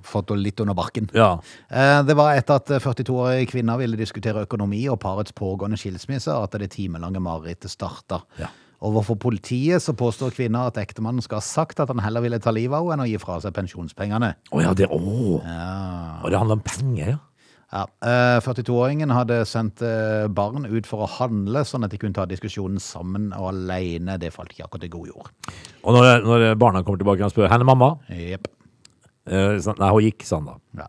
fått 0.04 0.32
litt 0.36 0.60
under 0.64 0.76
barken. 0.76 1.08
Ja. 1.16 1.34
Eh, 1.68 2.00
Det 2.08 2.16
var 2.16 2.34
etter 2.36 2.60
at 2.60 2.72
42-årige 2.80 3.50
kvinner 3.52 3.80
ville 3.80 4.00
diskutere 4.00 4.44
økonomi 4.48 4.86
og 4.92 4.98
parets 5.04 5.32
pågående 5.36 5.76
skilsmisse, 5.80 6.32
at 6.32 6.56
det 6.60 6.72
timelange 6.74 7.20
marerittet 7.24 7.72
starta. 7.72 8.22
Ja. 8.40 8.48
Overfor 8.84 9.16
politiet 9.20 9.82
så 9.82 9.94
påstår 9.96 10.34
kvinner 10.34 10.68
at 10.68 10.80
ektemannen 10.80 11.22
skal 11.24 11.38
ha 11.40 11.44
sagt 11.46 11.80
at 11.80 11.88
han 11.92 12.02
heller 12.04 12.24
ville 12.24 12.40
ta 12.42 12.52
livet 12.54 12.76
av 12.76 12.88
henne 12.90 13.04
enn 13.04 13.06
å 13.06 13.10
gi 13.12 13.20
fra 13.22 13.38
seg 13.40 13.54
pensjonspengene. 13.56 14.34
Å 14.50 14.64
ja, 14.64 14.74
det, 14.76 14.88
å. 14.90 14.98
Og 15.38 16.28
det 16.32 16.40
handler 16.40 16.58
om 16.58 16.66
penger, 16.66 17.14
ja. 17.14 17.20
Ja, 17.74 17.86
eh, 18.06 18.38
42-åringen 18.44 19.10
hadde 19.10 19.40
sendt 19.50 19.80
eh, 19.82 20.28
barn 20.30 20.62
ut 20.68 20.86
for 20.86 21.02
å 21.02 21.08
handle, 21.10 21.64
sånn 21.66 21.82
at 21.86 21.90
de 21.90 21.98
kunne 21.98 22.14
ta 22.14 22.26
diskusjonen 22.30 22.78
sammen 22.82 23.32
og 23.34 23.48
alene. 23.50 24.14
Det 24.22 24.30
falt 24.34 24.52
ikke 24.54 24.68
akkurat 24.68 24.86
i 24.86 24.92
god 24.92 25.10
jord. 25.10 25.30
Og 25.82 25.96
når, 25.96 26.10
når 26.22 26.44
barna 26.60 26.84
kommer 26.86 27.02
tilbake 27.02 27.26
og 27.26 27.34
spør 27.34 27.50
henne 27.50 27.66
mamma 27.66 27.96
Jepp. 28.14 28.46
eh, 29.26 29.56
sånn, 29.64 29.80
Nei, 29.82 29.90
hun 29.90 30.06
gikk, 30.06 30.22
han 30.30 30.46
da. 30.52 30.54
Ja. 30.84 30.86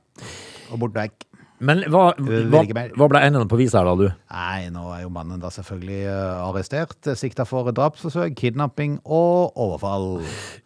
Og 0.69 0.83
bort 0.83 0.93
vekk. 0.99 1.25
Men 1.63 1.85
hva, 1.87 2.09
hva, 2.19 2.61
hva 2.97 3.07
ble 3.07 3.19
enden 3.23 3.47
på 3.47 3.57
visa 3.59 3.79
her, 3.79 3.87
da, 3.87 3.93
du? 3.95 4.09
Nei, 4.33 4.67
nå 4.73 4.89
er 4.91 5.05
jo 5.05 5.11
mannen 5.13 5.39
da 5.39 5.47
selvfølgelig 5.53 5.99
eh, 6.11 6.41
arrestert, 6.43 6.97
eh, 7.07 7.15
sikta 7.15 7.45
for 7.47 7.71
drapsforsøk, 7.71 8.35
kidnapping 8.35 8.97
og 9.05 9.55
overfall. 9.55 10.09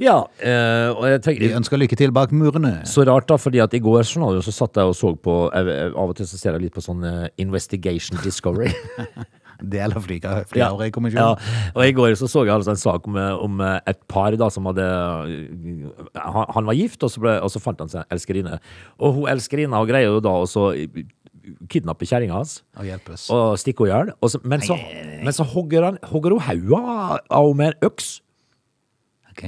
Ja, 0.01 0.23
eh, 0.41 0.89
og 0.89 1.05
jeg 1.05 1.19
Vi 1.19 1.25
tenker 1.27 1.57
ønsker 1.59 1.81
lykke 1.81 1.99
til 1.99 2.15
bak 2.15 2.33
murene. 2.33 2.79
Så 2.89 3.05
rart, 3.05 3.29
da, 3.29 3.37
fordi 3.37 3.61
at 3.61 3.75
i 3.77 3.83
går 3.85 4.07
så 4.09 4.55
satt 4.55 4.81
jeg 4.81 4.89
og 4.89 4.97
så 4.97 5.13
på 5.13 5.37
jeg, 5.53 5.91
Av 5.93 6.09
og 6.09 6.17
til 6.17 6.29
så 6.29 6.41
ser 6.41 6.57
jeg 6.57 6.65
litt 6.65 6.77
på 6.77 6.85
sånn 6.85 7.05
Investigation 7.37 8.17
Discovery. 8.25 8.73
Del 9.61 9.91
av 9.91 10.05
flyga- 10.05 10.45
Ja. 10.55 10.69
Ja, 11.19 11.71
og 11.75 11.83
i 11.85 11.91
går 11.91 12.15
så 12.15 12.27
så 12.31 12.45
jeg 12.45 12.53
altså 12.55 12.69
en 12.71 12.79
sak 12.79 13.07
om, 13.07 13.15
om 13.17 13.61
et 13.61 13.99
par 14.07 14.31
da 14.39 14.47
som 14.49 14.65
hadde 14.65 14.85
Han, 16.15 16.45
han 16.55 16.65
var 16.65 16.73
gift, 16.77 17.03
og 17.03 17.09
så, 17.11 17.19
ble, 17.19 17.37
og 17.41 17.49
så 17.51 17.59
fant 17.61 17.79
han 17.79 17.89
seg 17.89 18.01
en 18.05 18.15
elskerinne. 18.17 18.59
Og 18.99 19.13
hun 19.19 19.27
elskerinna 19.29 19.81
greier 19.89 20.07
jo 20.13 20.19
da 20.23 20.29
også 20.29 20.69
kidnappe 21.69 22.05
kjerringa 22.05 22.33
hans 22.37 22.59
Og 22.77 22.85
hjelpes. 22.85 23.29
og 23.33 23.57
stikke 23.57 23.87
henne 23.87 24.13
i 24.13 24.29
hjel. 24.29 24.41
Men 24.43 24.61
så, 24.61 24.77
men 25.23 25.33
så 25.33 25.43
hogger, 25.49 25.83
han, 25.83 25.97
hogger 26.11 26.35
hun 26.37 26.39
hodet 26.45 27.21
av 27.29 27.45
henne 27.47 27.57
med 27.57 27.73
en 27.73 27.87
øks. 27.89 28.21
Ok. 29.31 29.43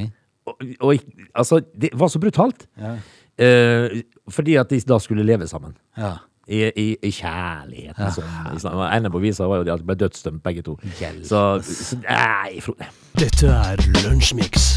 Og, 0.47 0.55
og 0.81 0.95
altså, 1.35 1.61
det 1.77 1.91
var 1.93 2.09
så 2.09 2.19
brutalt. 2.19 2.65
Ja. 2.79 2.95
Eh, 3.41 4.01
fordi 4.29 4.55
at 4.59 4.69
de 4.69 4.79
da 4.85 4.97
skulle 4.99 5.23
leve 5.25 5.47
sammen. 5.47 5.75
Ja. 5.97 6.15
I, 6.51 6.61
i, 6.75 6.87
i 7.07 7.11
kjærlighet. 7.15 7.95
ja. 7.97 8.87
Enden 8.91 9.11
på 9.13 9.21
visa 9.23 9.47
var 9.47 9.61
jo 9.61 9.67
det 9.67 9.75
at 9.77 9.83
de 9.83 9.87
ble 9.87 9.95
dødsdømt 10.03 10.43
begge 10.43 10.65
to. 10.67 10.75
Hjelp. 10.99 11.23
Så, 11.27 11.43
så 11.63 11.99
nei, 12.03 12.59
Frode. 12.63 12.89
Dette 13.19 13.47
er 13.47 13.79
Lunsjmix. 14.01 14.73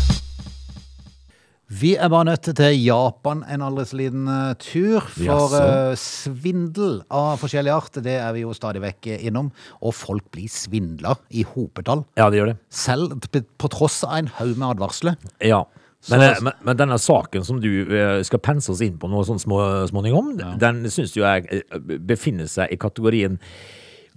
Vi 1.74 1.94
er 1.96 2.10
bare 2.12 2.28
nødt 2.28 2.44
til 2.54 2.76
Japan 2.84 3.40
en 3.50 3.62
aldri 3.64 3.84
så 3.88 3.96
liten 3.98 4.28
eh, 4.30 4.52
tur. 4.60 5.06
For 5.16 5.54
eh, 5.58 5.94
svindel 5.98 7.00
av 7.10 7.40
forskjellig 7.42 7.72
art, 7.72 7.96
det 8.04 8.18
er 8.20 8.34
vi 8.36 8.44
jo 8.44 8.52
stadig 8.54 8.82
vekk 8.84 9.08
innom. 9.16 9.48
Og 9.82 9.96
folk 9.96 10.28
blir 10.34 10.50
svindla 10.52 11.16
i 11.34 11.42
hopetall. 11.54 12.04
Ja, 12.20 12.28
det 12.30 12.38
gjør 12.42 12.52
det. 12.52 12.58
Selv 12.70 13.16
på 13.58 13.72
tross 13.72 14.02
av 14.06 14.20
en 14.20 14.30
haug 14.36 14.54
med 14.54 14.68
advarsler. 14.76 15.18
Ja. 15.42 15.64
Men, 16.10 16.20
eh, 16.20 16.40
men, 16.42 16.52
men 16.66 16.76
denne 16.76 16.98
saken 17.00 17.44
som 17.46 17.60
du 17.62 17.70
eh, 17.84 18.18
skal 18.26 18.42
pense 18.44 18.72
oss 18.72 18.82
inn 18.84 18.98
på 19.00 19.08
noe 19.08 19.24
sånn 19.26 19.40
små, 19.40 19.60
småningom, 19.88 20.34
den 20.60 20.84
syns 20.92 21.16
jo 21.16 21.24
jeg 21.24 21.48
eh, 21.48 21.78
befinner 22.04 22.50
seg 22.50 22.74
i 22.74 22.80
kategorien 22.80 23.38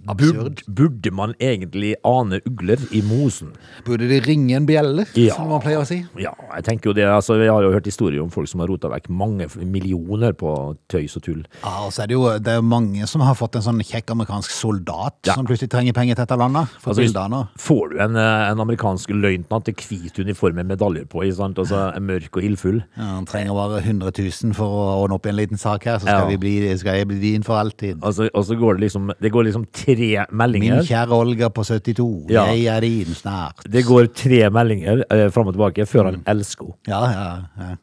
Absurd. 0.06 0.36
Burde, 0.38 0.62
burde 0.74 1.10
man 1.12 1.32
egentlig 1.42 1.94
ane 2.06 2.38
ugler 2.46 2.78
i 2.94 3.00
mosen? 3.02 3.50
Burde 3.84 4.06
de 4.08 4.20
ringe 4.24 4.54
en 4.56 4.64
bjelle, 4.66 5.04
Ja. 5.18 5.34
som 5.34 5.48
man 5.48 5.60
pleier 5.60 5.80
å 5.82 5.86
si? 5.86 6.04
Ja, 6.16 6.30
jeg 6.54 6.64
tenker 6.64 6.90
jo 6.90 6.92
det. 6.94 7.04
Altså, 7.04 7.34
jeg 7.42 7.50
har 7.50 7.62
jo 7.62 7.72
hørt 7.72 7.84
historier 7.84 8.22
om 8.22 8.30
folk 8.30 8.46
som 8.48 8.60
har 8.60 8.68
rota 8.68 8.88
vekk 8.88 9.08
mange 9.10 9.48
millioner 9.58 10.32
på 10.38 10.76
tøys 10.88 11.16
og 11.16 11.22
tull. 11.26 11.42
Ja, 11.64 11.86
og 11.86 11.92
så 11.92 12.04
er 12.04 12.06
det 12.06 12.14
jo 12.14 12.38
det 12.38 12.54
er 12.54 12.62
mange 12.62 13.06
som 13.08 13.20
har 13.26 13.34
fått 13.34 13.56
en 13.56 13.62
sånn 13.66 13.82
kjekk 13.82 14.10
amerikansk 14.14 14.50
soldat 14.54 15.14
Ja. 15.26 15.34
som 15.34 15.44
plutselig 15.46 15.68
trenger 15.70 15.92
penger 15.92 16.14
til 16.14 16.24
dette 16.26 16.38
landet. 16.38 16.68
For 16.80 16.90
Altså, 16.94 17.28
nå. 17.28 17.48
får 17.58 17.90
du 17.90 17.98
en, 18.00 18.16
eh, 18.16 18.50
en 18.52 18.58
amerikansk 18.60 19.08
løytnant 19.10 19.68
i 19.68 19.72
hvit 19.72 20.18
uniform 20.18 20.54
med 20.54 20.68
medaljer 20.68 21.06
på, 21.06 21.26
sant? 21.34 21.56
Altså, 21.58 21.92
mørk 22.00 22.36
og 22.36 22.42
ildfull 22.44 22.84
Ja, 22.96 23.02
han 23.02 23.26
trenger 23.26 23.52
bare 23.52 23.82
100 23.82 24.12
000 24.12 24.54
for 24.54 24.64
å 24.66 25.02
ordne 25.04 25.14
opp 25.14 25.26
i 25.26 25.30
en 25.30 25.36
liten 25.36 25.58
sak 25.58 25.84
her, 25.84 25.98
så 25.98 26.02
skal, 26.02 26.20
Ja. 26.22 26.28
vi 26.28 26.36
bli, 26.36 26.76
skal 26.78 26.94
jeg 26.96 27.08
bli 27.08 27.18
din 27.20 27.42
for 27.42 27.56
alltid. 27.56 27.98
altså, 28.00 28.30
Og 28.34 28.44
så 28.44 28.54
går 28.56 28.78
det 28.78 28.88
liksom 28.90 29.12
Det 29.20 29.32
går 29.32 29.44
liksom 29.44 29.66
tre 29.88 30.26
meldinger. 30.36 30.78
Min 30.82 30.88
kjære 30.88 31.16
Olga 31.18 31.48
på 31.50 31.64
72, 31.64 32.28
Ja. 32.34 32.44
jeg 32.52 32.68
er 32.76 32.84
inn 32.88 33.16
snart. 33.16 33.64
Det 33.68 33.84
går 33.88 34.12
tre 34.14 34.44
meldinger 34.52 35.04
eh, 35.10 35.26
fram 35.34 35.48
og 35.50 35.56
tilbake 35.56 35.88
før 35.88 36.10
han 36.12 36.22
elsker 36.28 36.68
henne. 36.68 36.92
Ja, 36.92 37.02
ja, 37.12 37.68
ja. 37.72 37.76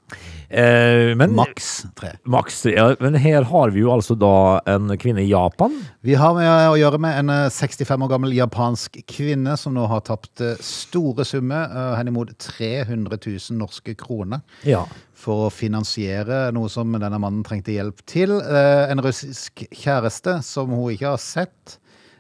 Eh, 0.56 1.16
men, 1.18 1.34
Maks 1.36 1.86
tre. 1.98 2.12
Maks 2.30 2.60
tre. 2.64 2.76
Ja, 2.78 2.92
men 3.02 3.16
her 3.20 3.44
har 3.50 3.72
vi 3.74 3.82
jo 3.82 3.90
altså 3.96 4.14
da 4.16 4.32
en 4.70 4.92
kvinne 5.02 5.24
i 5.26 5.32
Japan. 5.32 5.74
Vi 6.06 6.14
har 6.22 6.36
med 6.38 6.48
å 6.70 6.78
gjøre 6.78 7.00
med 7.02 7.18
en 7.24 7.34
eh, 7.34 7.50
65 7.50 8.06
år 8.06 8.12
gammel 8.14 8.36
japansk 8.38 9.00
kvinne 9.10 9.58
som 9.58 9.74
nå 9.76 9.88
har 9.90 10.04
tapt 10.06 10.44
eh, 10.46 10.54
store 10.62 11.26
summer, 11.26 11.66
eh, 11.66 11.96
henimot 11.98 12.36
300 12.46 13.18
000 13.26 13.58
norske 13.60 13.98
kroner. 14.00 14.46
Ja. 14.64 14.86
for 15.26 15.48
å 15.48 15.52
finansiere 15.54 16.52
noe 16.54 16.70
som 16.70 16.92
denne 16.94 17.18
mannen 17.18 17.42
trengte 17.48 17.74
hjelp 17.74 18.04
til. 18.06 18.36
Eh, 18.46 18.92
En 18.92 19.02
russisk 19.02 19.64
kjæreste 19.74 20.38
som 20.46 20.70
hun 20.76 20.92
ikke 20.94 21.16
har 21.16 21.22
sett. 21.24 21.80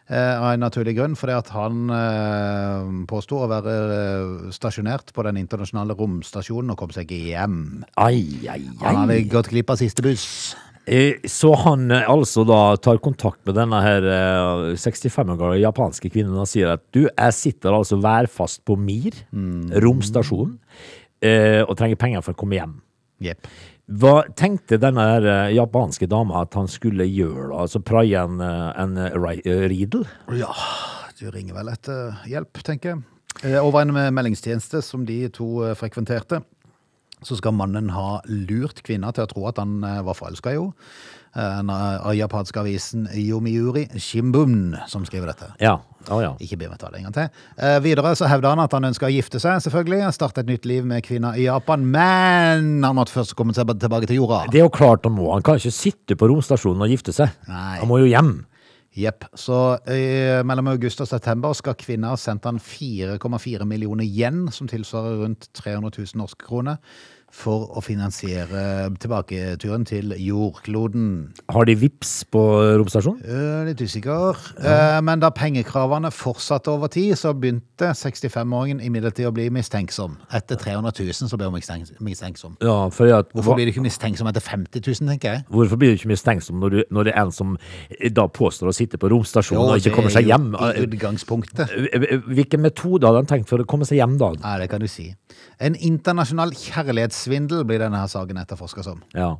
Eh, 0.09 0.35
Av 0.41 0.51
en 0.53 0.63
naturlig 0.63 0.95
grunn, 0.97 1.15
fordi 1.19 1.33
at 1.37 1.49
han 1.55 1.89
eh, 1.93 2.91
påsto 3.09 3.39
å 3.41 3.49
være 3.51 3.73
eh, 3.95 4.51
stasjonert 4.55 5.13
på 5.15 5.25
den 5.27 5.39
internasjonale 5.41 5.97
romstasjonen 5.97 6.73
og 6.75 6.79
kom 6.81 6.93
seg 6.95 7.07
ikke 7.09 7.33
hjem. 7.33 7.57
Ai, 7.97 8.21
ai, 8.45 8.59
ai. 8.59 8.85
Han 8.85 9.01
hadde 9.03 9.19
gått 9.31 9.49
glipp 9.53 9.73
av 9.73 9.81
siste 9.81 10.05
buss. 10.05 10.27
Eh, 10.85 11.17
Så 11.25 11.49
han 11.63 11.89
altså 11.89 12.43
da 12.45 12.75
tar 12.77 13.01
kontakt 13.01 13.41
med 13.49 13.57
denne 13.57 13.79
her 13.81 14.05
eh, 14.05 14.75
65 14.77 15.33
år 15.33 15.39
gamle 15.41 15.61
japanske 15.63 16.11
kvinnen 16.13 16.37
og 16.37 16.49
sier 16.51 16.75
at 16.75 16.85
du, 16.93 17.07
jeg 17.07 17.37
sitter 17.39 17.73
altså 17.73 17.97
værfast 18.03 18.61
på 18.67 18.77
Mir, 18.77 19.17
romstasjon, 19.33 19.81
romstasjonen, 19.87 20.59
og 21.65 21.71
trenger 21.79 21.97
penger 21.97 22.21
for 22.21 22.35
å 22.35 22.37
komme 22.37 22.59
hjem. 22.59 22.75
Jepp. 23.23 23.47
Hva 23.85 24.23
tenkte 24.33 24.79
denne 24.81 25.03
her 25.05 25.25
eh, 25.29 25.51
japanske 25.53 26.07
dama 26.09 26.41
at 26.41 26.55
han 26.57 26.65
skulle 26.71 27.05
gjøre 27.05 27.51
da? 27.51 27.59
Altså 27.67 27.83
praie 27.85 28.17
en, 28.17 28.39
eh, 28.41 28.71
en 28.81 28.97
eh, 28.97 29.67
riddle? 29.69 30.07
Ja, 30.33 30.49
du 31.19 31.27
ringer 31.29 31.59
vel 31.59 31.69
etter 31.69 32.17
hjelp, 32.29 32.63
tenker 32.65 32.95
jeg. 32.95 33.03
Over 33.61 33.83
en 33.83 33.93
meldingstjeneste 34.15 34.79
som 34.81 35.03
de 35.05 35.25
to 35.29 35.59
frekventerte, 35.77 36.39
så 37.25 37.35
skal 37.37 37.53
mannen 37.57 37.91
ha 37.91 38.21
lurt 38.25 38.79
kvinna 38.85 39.11
til 39.13 39.25
å 39.25 39.29
tro 39.29 39.43
at 39.49 39.59
han 39.59 39.83
var 39.83 40.15
forelska 40.15 40.53
i 40.53 40.57
henne. 40.57 40.71
Eh, 41.35 41.57
Den 41.57 41.69
eh, 41.69 42.13
japanske 42.17 42.61
avisen 42.61 43.09
Yomiuri 43.11 43.87
Shimbun 43.99 44.75
som 44.87 45.05
skriver 45.05 45.33
dette. 45.33 45.51
Ja. 45.59 45.75
Oh, 46.07 46.21
ja. 46.21 46.35
Ikke 46.39 46.57
be 46.61 46.69
meg 46.69 46.79
ta 46.79 46.91
det 46.93 47.01
en 47.01 47.07
gang 47.09 47.15
til. 47.17 47.29
Eh, 47.57 47.77
videre 47.83 48.13
så 48.15 48.29
hevder 48.29 48.53
han 48.53 48.63
at 48.63 48.73
han 48.77 48.87
ønsker 48.87 49.09
å 49.09 49.13
gifte 49.13 49.41
seg, 49.41 49.59
selvfølgelig. 49.65 50.03
Starte 50.15 50.43
et 50.45 50.51
nytt 50.51 50.67
liv 50.69 50.85
med 50.87 51.03
kvinna 51.05 51.33
i 51.35 51.47
Japan. 51.47 51.85
Men 51.91 52.83
han 52.85 52.97
måtte 52.97 53.15
først 53.15 53.35
komme 53.35 53.55
seg 53.57 53.67
tilbake 53.81 54.07
til 54.09 54.21
jorda. 54.21 54.45
Det 54.53 54.61
er 54.61 54.67
jo 54.67 54.73
klart 54.73 55.07
han 55.07 55.17
må. 55.17 55.31
Han 55.33 55.45
kan 55.45 55.59
ikke 55.59 55.75
sitte 55.75 56.17
på 56.19 56.29
romstasjonen 56.31 56.85
og 56.85 56.93
gifte 56.93 57.15
seg. 57.15 57.33
Nei. 57.49 57.79
Han 57.81 57.91
må 57.91 57.99
jo 58.03 58.11
hjem. 58.11 58.35
Jepp. 58.95 59.25
Så 59.35 59.57
eh, 59.91 60.39
mellom 60.47 60.69
august 60.71 61.01
og 61.03 61.09
september 61.09 61.51
skal 61.57 61.75
kvinner 61.75 62.13
ha 62.13 62.19
sendt 62.19 62.45
han 62.47 62.61
4,4 62.63 63.67
millioner 63.67 64.07
yen, 64.07 64.45
som 64.55 64.69
tilsvarer 64.71 65.19
rundt 65.25 65.49
300 65.59 65.91
000 65.97 66.21
norske 66.21 66.47
kroner, 66.47 66.79
for 67.35 67.67
å 67.75 67.83
finansiere 67.83 68.87
tilbaketuren 69.01 69.83
til 69.87 70.13
jordkloden. 70.21 71.07
Har 71.51 71.67
de 71.67 71.75
vips 71.77 72.13
på 72.31 72.41
romstasjonen? 72.79 73.19
Eh, 73.25 73.65
litt 73.69 73.81
usikker. 73.83 74.39
Eh, 74.59 74.99
men 75.05 75.21
da 75.23 75.31
pengekravene 75.35 76.11
fortsatte 76.15 76.71
over 76.71 76.91
tid, 76.93 77.13
så 77.19 77.33
begynte 77.35 77.91
65-åringen 77.91 78.79
imidlertid 78.85 79.27
å 79.27 79.33
bli 79.35 79.49
mistenksom. 79.53 80.15
Etter 80.35 80.59
300 80.61 80.95
000 80.95 81.31
så 81.31 81.39
ble 81.39 81.49
hun 81.49 81.57
mistenk 81.57 81.91
mistenksom. 82.03 82.55
Ja, 82.63 82.77
at, 82.87 83.33
Hvorfor 83.35 83.59
blir 83.59 83.67
du 83.67 83.73
ikke 83.73 83.83
mistenksom 83.83 84.29
etter 84.31 84.43
50 84.43 84.81
000, 84.85 85.11
tenker 85.11 85.35
jeg? 85.35 85.45
Hvorfor 85.51 85.81
blir 85.81 85.93
du 85.93 85.99
ikke 85.99 86.13
mistenksom 86.13 86.63
når, 86.63 86.77
du, 86.77 86.81
når 86.95 87.09
det 87.09 87.15
er 87.15 87.25
en 87.25 87.35
som 87.35 87.57
da 88.15 88.27
påstår 88.31 88.71
å 88.71 88.75
sitte 88.75 88.99
på 89.01 89.11
romstasjonen 89.11 89.75
og 89.75 89.83
ikke 89.83 89.95
kommer 89.97 90.13
er 90.13 90.17
seg 90.19 90.29
jo 90.29 90.33
hjem? 90.35 90.47
I 90.55 90.87
utgangspunktet. 90.87 91.75
Hvilken 92.31 92.63
metode 92.63 93.09
hadde 93.09 93.25
han 93.25 93.29
tenkt 93.29 93.51
for 93.51 93.61
å 93.61 93.67
komme 93.67 93.87
seg 93.87 93.99
hjem 93.99 94.17
da? 94.21 94.31
Ja, 94.39 94.55
det 94.61 94.71
kan 94.71 94.83
du 94.83 94.87
si. 94.91 95.11
En 95.59 95.75
internasjonal 95.75 96.55
kjærlighetssvindel 97.25 97.65
blir 97.67 97.79
denne 97.81 97.99
her 97.99 98.07
saken 98.11 98.37
etterforska 98.41 98.83
som. 98.85 99.01
Ja, 99.15 99.35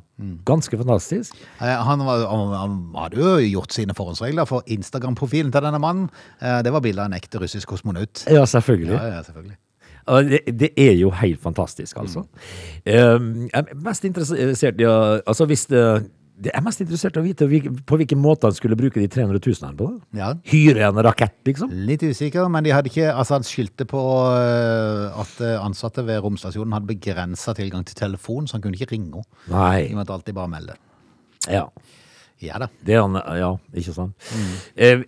Ganske 0.46 0.76
fantastisk. 0.78 1.34
Eh, 1.60 1.84
Han, 1.86 1.98
var, 2.06 2.26
han, 2.26 2.52
han 2.54 2.94
hadde 2.96 3.20
jo 3.20 3.36
gjort 3.60 3.72
sine 3.72 3.94
forhåndsregler 3.94 4.46
for 4.46 4.62
Instagram-profilen 4.66 5.52
til 5.52 5.62
denne 5.62 5.78
mannen. 5.80 6.10
Eh, 6.40 6.62
Det 6.62 6.72
var 6.72 6.80
bilde 6.80 7.02
av 7.02 7.10
en 7.10 7.16
ekte 7.18 7.38
russisk 7.40 7.68
kosmonaut. 7.68 8.24
Ja, 8.30 8.44
selvfølgelig. 8.44 8.92
Ja, 8.96 9.16
ja, 9.16 9.22
selvfølgelig. 9.22 9.56
Det, 10.06 10.40
det 10.60 10.68
er 10.78 10.92
jo 10.94 11.10
helt 11.10 11.40
fantastisk, 11.42 11.96
altså. 11.98 12.20
Um, 12.86 13.48
jeg 13.50 13.50
er 13.58 13.72
mest 13.82 14.04
interessert 14.04 14.78
i 14.80 14.86
å 14.86 15.18
Altså, 15.26 15.46
hvis 15.50 15.66
det 15.66 15.82
det 16.36 16.52
er 16.52 16.64
mest 16.64 16.82
interessert 16.84 17.16
i 17.16 17.20
å 17.22 17.24
vite 17.24 17.46
på 17.88 17.96
hvilken 17.96 18.20
måte 18.20 18.48
han 18.48 18.56
skulle 18.56 18.76
bruke 18.76 19.00
de 19.00 19.08
300 19.08 19.40
000 19.40 19.70
her 19.70 19.76
på. 19.78 19.88
Ja. 20.16 20.30
Hyre 20.50 20.84
en 20.90 21.00
rakett, 21.06 21.38
liksom. 21.48 21.72
Litt 21.88 22.04
usikker, 22.04 22.50
men 22.52 22.66
de 22.66 22.74
hadde 22.76 22.90
ikke, 22.92 23.08
altså 23.08 23.38
han 23.38 23.46
skyldte 23.46 23.86
på 23.88 24.02
eh, 24.36 25.20
at 25.22 25.40
eh, 25.40 25.56
ansatte 25.62 26.04
ved 26.04 26.20
romstasjonen 26.24 26.76
hadde 26.76 26.90
begrensa 26.90 27.56
tilgang 27.56 27.86
til 27.88 27.96
telefon, 27.98 28.44
så 28.44 28.58
han 28.58 28.66
kunne 28.66 28.76
ikke 28.76 28.92
ringe 28.92 29.08
henne. 29.14 29.24
Nei. 29.52 29.86
De 29.88 29.96
måtte 29.96 30.12
alltid 30.12 30.36
bare 30.36 30.52
melde. 30.52 30.76
Ja. 31.48 31.64
Ja 32.44 32.58
da. 32.60 32.66
Det 32.84 32.92
er 32.92 33.00
han, 33.00 33.14
ja, 33.40 33.46
ikke 33.80 33.92
sant. 33.96 34.26
Eh, 34.76 35.00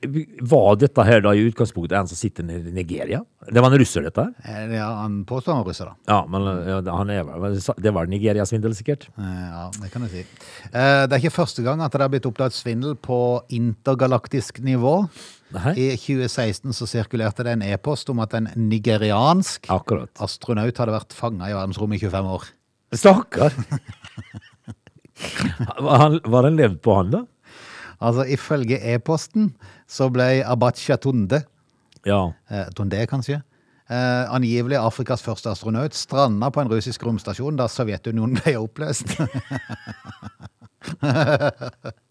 var 0.49 0.79
dette 0.81 1.05
her 1.05 1.21
da 1.21 1.35
i 1.37 1.43
utgangspunktet 1.51 1.93
en 1.99 2.09
som 2.09 2.17
sitter 2.17 2.47
i 2.49 2.73
Nigeria? 2.73 3.19
Det 3.45 3.61
var 3.61 3.69
en 3.69 3.79
russer, 3.83 4.07
dette 4.07 4.25
her? 4.25 4.33
Eh, 4.49 4.77
Ja, 4.79 4.87
han 5.03 5.19
påstår 5.29 5.53
han 5.53 5.61
var 5.61 5.69
russer, 5.69 5.91
da. 5.91 5.95
Ja, 6.09 6.23
men 6.27 6.47
ja, 6.65 6.79
han 6.97 7.11
er 7.13 7.75
Det 7.85 7.93
var 7.93 8.07
Nigeria-svindel, 8.09 8.73
sikkert? 8.79 9.09
Eh, 9.19 9.45
Ja, 9.53 9.67
det 9.77 9.91
kan 9.93 10.07
jeg 10.09 10.11
si. 10.11 10.25
Eh, 10.73 11.05
Det 11.07 11.13
er 11.13 11.21
ikke 11.21 11.37
første 11.37 11.63
gang 11.63 11.83
at 11.85 11.93
det 11.93 12.01
har 12.01 12.09
blitt 12.09 12.25
oppdaget 12.31 12.57
svindel 12.57 12.97
på 12.97 13.43
intergalaktisk 13.51 14.61
nivå. 14.65 15.09
Nei. 15.53 15.73
I 15.77 15.89
2016 15.97 16.73
så 16.77 16.87
sirkulerte 16.89 17.45
det 17.45 17.53
en 17.59 17.63
e-post 17.63 18.09
om 18.11 18.21
at 18.21 18.33
en 18.35 18.49
nigeriansk 18.57 19.69
Akkurat. 19.69 20.11
astronaut 20.21 20.77
hadde 20.77 20.93
vært 20.97 21.13
fanga 21.17 21.49
i 21.49 21.53
verdensrommet 21.57 22.01
i 22.01 22.07
25 22.09 22.25
år. 22.39 22.49
Stakkar! 22.93 23.53
Var 25.79 26.43
den 26.49 26.57
levd 26.59 26.81
på 26.85 26.97
han, 26.99 27.13
da? 27.15 27.23
Altså, 27.99 28.23
ifølge 28.31 28.79
e-posten 28.95 29.53
så 29.91 30.07
ble 30.15 30.45
Abacha 30.47 30.97
Tunde, 31.03 31.41
Ja. 32.07 32.21
eh, 32.51 32.69
Tunde 32.79 33.01
kanskje, 33.11 33.41
eh, 33.91 34.25
angivelig 34.31 34.79
Afrikas 34.79 35.25
første 35.27 35.51
astronaut, 35.51 35.95
stranda 35.99 36.51
på 36.55 36.63
en 36.63 36.71
russisk 36.71 37.03
romstasjon 37.09 37.59
da 37.59 37.67
Sovjetunionen 37.69 38.39
ble 38.39 38.55
oppløst. 38.61 39.17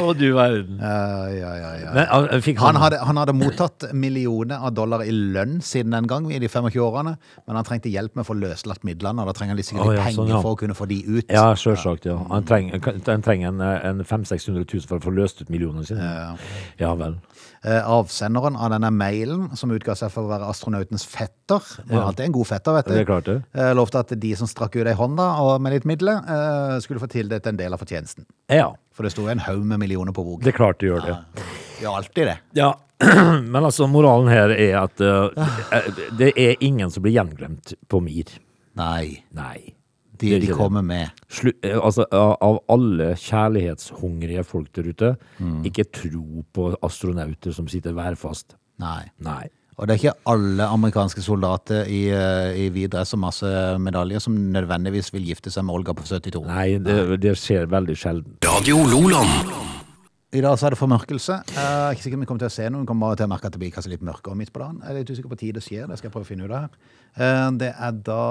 Å, 0.00 0.12
du 0.16 0.30
verden. 0.32 0.78
Ja, 0.80 1.28
ja, 1.28 1.50
ja, 1.60 1.70
ja. 1.82 1.90
Men 1.94 2.06
han 2.08 2.56
Han 2.62 2.78
hadde, 2.80 2.98
han 3.04 3.20
hadde 3.20 3.34
mottatt 3.36 3.84
millioner 3.92 4.64
av 4.64 4.72
dollar 4.74 5.04
i 5.04 5.12
lønn 5.12 5.60
siden 5.64 5.92
den 5.92 6.08
gang, 6.10 6.28
i 6.32 6.40
de 6.42 6.48
25 6.48 6.80
årene, 6.82 7.16
men 7.46 7.58
han 7.58 7.66
trengte 7.66 7.92
hjelp 7.92 8.16
med 8.16 8.24
å 8.24 8.28
få 8.30 8.38
løslatt 8.40 8.84
midlene, 8.88 9.22
og 9.22 9.30
da 9.30 9.36
trenger 9.36 9.54
han 9.54 9.60
litt 9.60 9.68
sikkert 9.68 9.90
oh, 9.90 9.94
ja, 9.94 10.06
penger 10.06 10.18
sånn, 10.20 10.32
ja. 10.32 10.42
for 10.44 10.56
å 10.56 10.60
kunne 10.62 10.76
få 10.78 10.88
de 10.90 11.00
ut. 11.04 11.32
Ja, 11.32 11.50
sjølsagt. 11.58 12.08
Ja. 12.08 12.18
Han 12.32 12.48
trenger, 12.48 12.80
han 13.06 13.26
trenger 13.26 13.52
en, 13.52 13.60
en 13.60 14.04
500 14.04 14.40
000-600 14.40 14.64
000 14.64 14.90
for 14.90 15.00
å 15.00 15.06
få 15.06 15.14
løst 15.16 15.44
ut 15.44 15.52
millionene 15.52 15.86
sine. 15.88 16.10
Ja 16.80 16.94
vel. 16.98 17.20
Eh, 17.64 17.80
avsenderen 17.88 18.56
av 18.56 18.70
denne 18.70 18.90
mailen, 18.90 19.56
som 19.56 19.70
utga 19.70 19.94
seg 19.96 20.10
for 20.12 20.26
å 20.26 20.30
være 20.30 20.48
astronautens 20.50 21.04
fetter, 21.06 21.60
var 21.88 22.00
Ja. 22.00 22.06
alltid 22.08 22.26
en 22.26 22.32
god 22.32 22.46
fetter, 22.46 22.72
vet 22.74 22.86
du. 22.86 22.92
Det 22.94 23.00
er 23.00 23.04
klart 23.04 23.24
det. 23.24 23.44
Eh, 23.54 23.72
lovte 23.74 23.98
at 23.98 24.08
de 24.20 24.34
som 24.36 24.46
strakk 24.46 24.76
ut 24.76 24.86
ei 24.86 24.94
hånda 24.94 25.40
og 25.40 25.60
med 25.60 25.72
litt 25.72 25.84
midler, 25.84 26.18
eh, 26.26 26.78
skulle 26.80 27.00
få 27.00 27.08
tildelt 27.08 27.46
en 27.46 27.56
del 27.56 27.72
av 27.72 27.78
fortjenesten. 27.80 28.24
Ja, 28.50 28.72
For 28.92 29.02
det 29.02 29.12
sto 29.12 29.26
en 29.28 29.38
haug 29.38 29.64
med 29.64 29.78
millioner 29.78 30.12
på 30.12 30.24
bok. 30.24 30.40
det 30.42 30.54
er 30.54 30.58
klart 30.58 30.78
det 30.80 30.88
gjør 30.90 31.02
det. 31.04 31.16
Gjør 31.82 31.96
alltid 31.96 32.26
det. 32.26 32.38
Ja, 32.54 32.74
men 33.42 33.62
altså, 33.62 33.86
moralen 33.86 34.28
her 34.28 34.50
er 34.50 34.82
at 34.84 35.00
uh, 35.00 35.28
det 36.16 36.32
er 36.36 36.56
ingen 36.60 36.90
som 36.90 37.02
blir 37.02 37.12
gjenglemt 37.12 37.74
på 37.88 38.00
MIR. 38.00 38.38
Nei. 38.76 39.22
Nei. 39.34 39.74
De, 40.18 40.30
de 40.40 40.52
kommer 40.52 40.82
med. 40.82 41.10
Slu, 41.28 41.52
eh, 41.62 41.76
altså, 41.78 42.06
av 42.12 42.36
av 42.42 42.58
alle 42.72 43.14
kjærlighetshungrige 43.16 44.44
folk 44.44 44.72
der 44.76 44.88
ute, 44.92 45.16
Mm. 45.40 45.62
ikke 45.64 45.84
tro 45.92 46.44
på 46.54 46.74
astronauter 46.82 47.52
som 47.52 47.68
sitter 47.68 47.92
værfast. 47.92 48.56
Nei. 48.78 49.04
Nei. 49.20 49.46
Og 49.78 49.86
det 49.86 49.92
er 49.94 49.98
ikke 50.00 50.18
alle 50.32 50.64
amerikanske 50.72 51.20
soldater 51.20 51.84
i, 51.84 52.08
eh, 52.08 52.56
i 52.64 52.70
hvit 52.70 52.90
dress 52.94 53.12
og 53.12 53.20
masse 53.20 53.44
medaljer 53.78 54.20
som 54.20 54.34
nødvendigvis 54.52 55.12
vil 55.12 55.26
gifte 55.26 55.50
seg 55.52 55.64
med 55.68 55.74
Olga 55.74 55.92
på 55.92 56.02
72. 56.06 56.46
Nei, 56.46 56.78
det, 56.78 57.20
det 57.20 57.34
skjer 57.36 57.66
veldig 57.68 57.96
sjelden. 57.96 58.38
Radio 58.42 58.76
Loland. 58.88 59.75
I 60.36 60.42
dag 60.44 60.58
så 60.60 60.66
er 60.68 60.74
det 60.74 60.78
formørkelse. 60.80 61.34
Er 61.56 61.94
ikke 61.94 62.04
sikker 62.04 62.18
om 62.18 62.24
vi 62.24 62.28
kommer 62.28 62.42
til 62.42 62.50
å 62.50 62.52
se 62.52 62.66
noe. 62.68 62.82
Vi 62.82 62.88
kommer 62.90 63.06
bare 63.08 63.16
til 63.22 63.28
å 63.28 63.30
merke 63.32 63.48
at 63.48 63.54
det 63.54 63.60
blir 63.62 63.70
kanskje 63.72 63.92
litt 63.94 64.02
mørkere 64.04 64.36
midt 64.36 64.50
på 64.52 64.60
dagen. 64.60 64.82
Jeg 64.82 64.92
er 64.92 64.98
litt 64.98 65.12
usikker 65.14 65.32
på 65.32 65.38
tid 65.40 65.56
det 65.56 65.62
skjer. 65.64 65.86
Det 65.88 65.96
skal 65.96 66.10
jeg 66.10 66.14
prøve 66.16 66.26
å 66.26 66.28
finne 66.28 66.44
ut 66.44 66.52
av 66.52 66.66
her. 66.66 66.74
Eh, 67.16 67.50
Det 67.62 67.70
er 67.72 67.94
da 68.04 68.24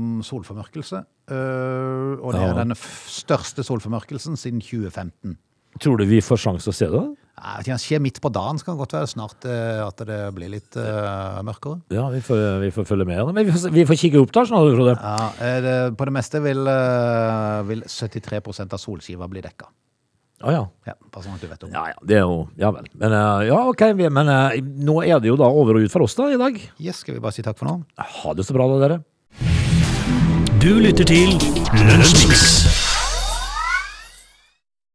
mm, 0.00 0.22
solformørkelse. 0.24 1.02
Uh, 1.28 2.16
Og 2.20 2.32
det 2.32 2.40
Ja. 2.40 2.48
er 2.52 2.64
den 2.64 2.72
største 2.76 3.64
solformørkelsen 3.64 4.36
siden 4.40 4.60
2015. 4.60 5.36
Tror 5.80 5.98
du 5.98 6.04
vi 6.06 6.20
får 6.20 6.38
sjanse 6.38 6.70
å 6.70 6.76
se 6.76 6.86
det? 6.86 7.04
Nei, 7.34 7.62
Det 7.66 7.76
skjer 7.82 8.00
midt 8.00 8.20
på 8.22 8.32
dagen. 8.32 8.58
Skal 8.58 8.76
godt 8.80 8.92
være 8.96 9.10
snart 9.10 9.44
uh, 9.44 9.84
at 9.84 10.00
det 10.06 10.20
blir 10.36 10.48
litt 10.48 10.76
uh, 10.80 11.42
mørkere. 11.44 11.82
Ja, 11.92 12.08
vi 12.08 12.20
får, 12.24 12.60
vi 12.64 12.70
får 12.72 12.88
følge 12.88 13.04
med. 13.04 13.34
Men 13.34 13.44
vi 13.44 13.52
får, 13.52 13.70
vi 13.74 13.84
får 13.84 14.00
kikke 14.00 14.20
opp 14.24 14.32
da, 14.32 14.44
Frode. 14.48 14.96
Ja, 14.96 15.32
eh, 15.44 15.60
det, 15.60 15.96
På 15.98 16.08
det 16.08 16.14
meste 16.14 16.40
vil, 16.40 16.64
vil 17.68 17.82
73% 17.84 18.72
av 18.72 18.80
solskiva 18.80 19.28
bli 19.28 19.44
dekka. 19.44 19.68
Å 20.44 20.52
ja. 20.52 20.62
Ja, 20.86 20.92
bare 21.10 21.24
sånn 21.24 21.34
at 21.38 21.40
du 21.40 21.48
vet 21.48 21.62
om 21.64 21.70
det. 21.70 21.78
Ja, 21.78 21.86
ja, 21.94 21.94
det 22.04 22.16
er 22.18 22.24
jo 22.26 22.36
Ja 22.60 22.70
vel. 22.76 22.84
Men 23.00 23.12
uh, 23.16 23.40
ja, 23.48 23.60
ok. 23.70 23.82
vi- 23.96 24.10
Men 24.12 24.28
uh, 24.28 24.52
nå 24.60 24.98
er 25.06 25.20
det 25.24 25.30
jo 25.32 25.36
da 25.40 25.48
over 25.48 25.78
og 25.80 25.86
ut 25.86 25.90
for 25.94 26.04
oss 26.04 26.14
da 26.18 26.28
i 26.34 26.36
dag. 26.40 26.58
Yes, 26.78 27.00
skal 27.00 27.14
vi 27.16 27.20
bare 27.24 27.32
si 27.32 27.42
takk 27.46 27.56
for 27.58 27.70
nå? 27.70 27.78
Ha 27.96 28.34
det 28.36 28.44
så 28.44 28.52
bra, 28.56 28.68
da, 28.68 28.76
dere. 28.84 29.00
Du 30.60 30.70
lytter 30.80 31.04
til 31.08 31.32
Lunsjmix. 31.88 32.73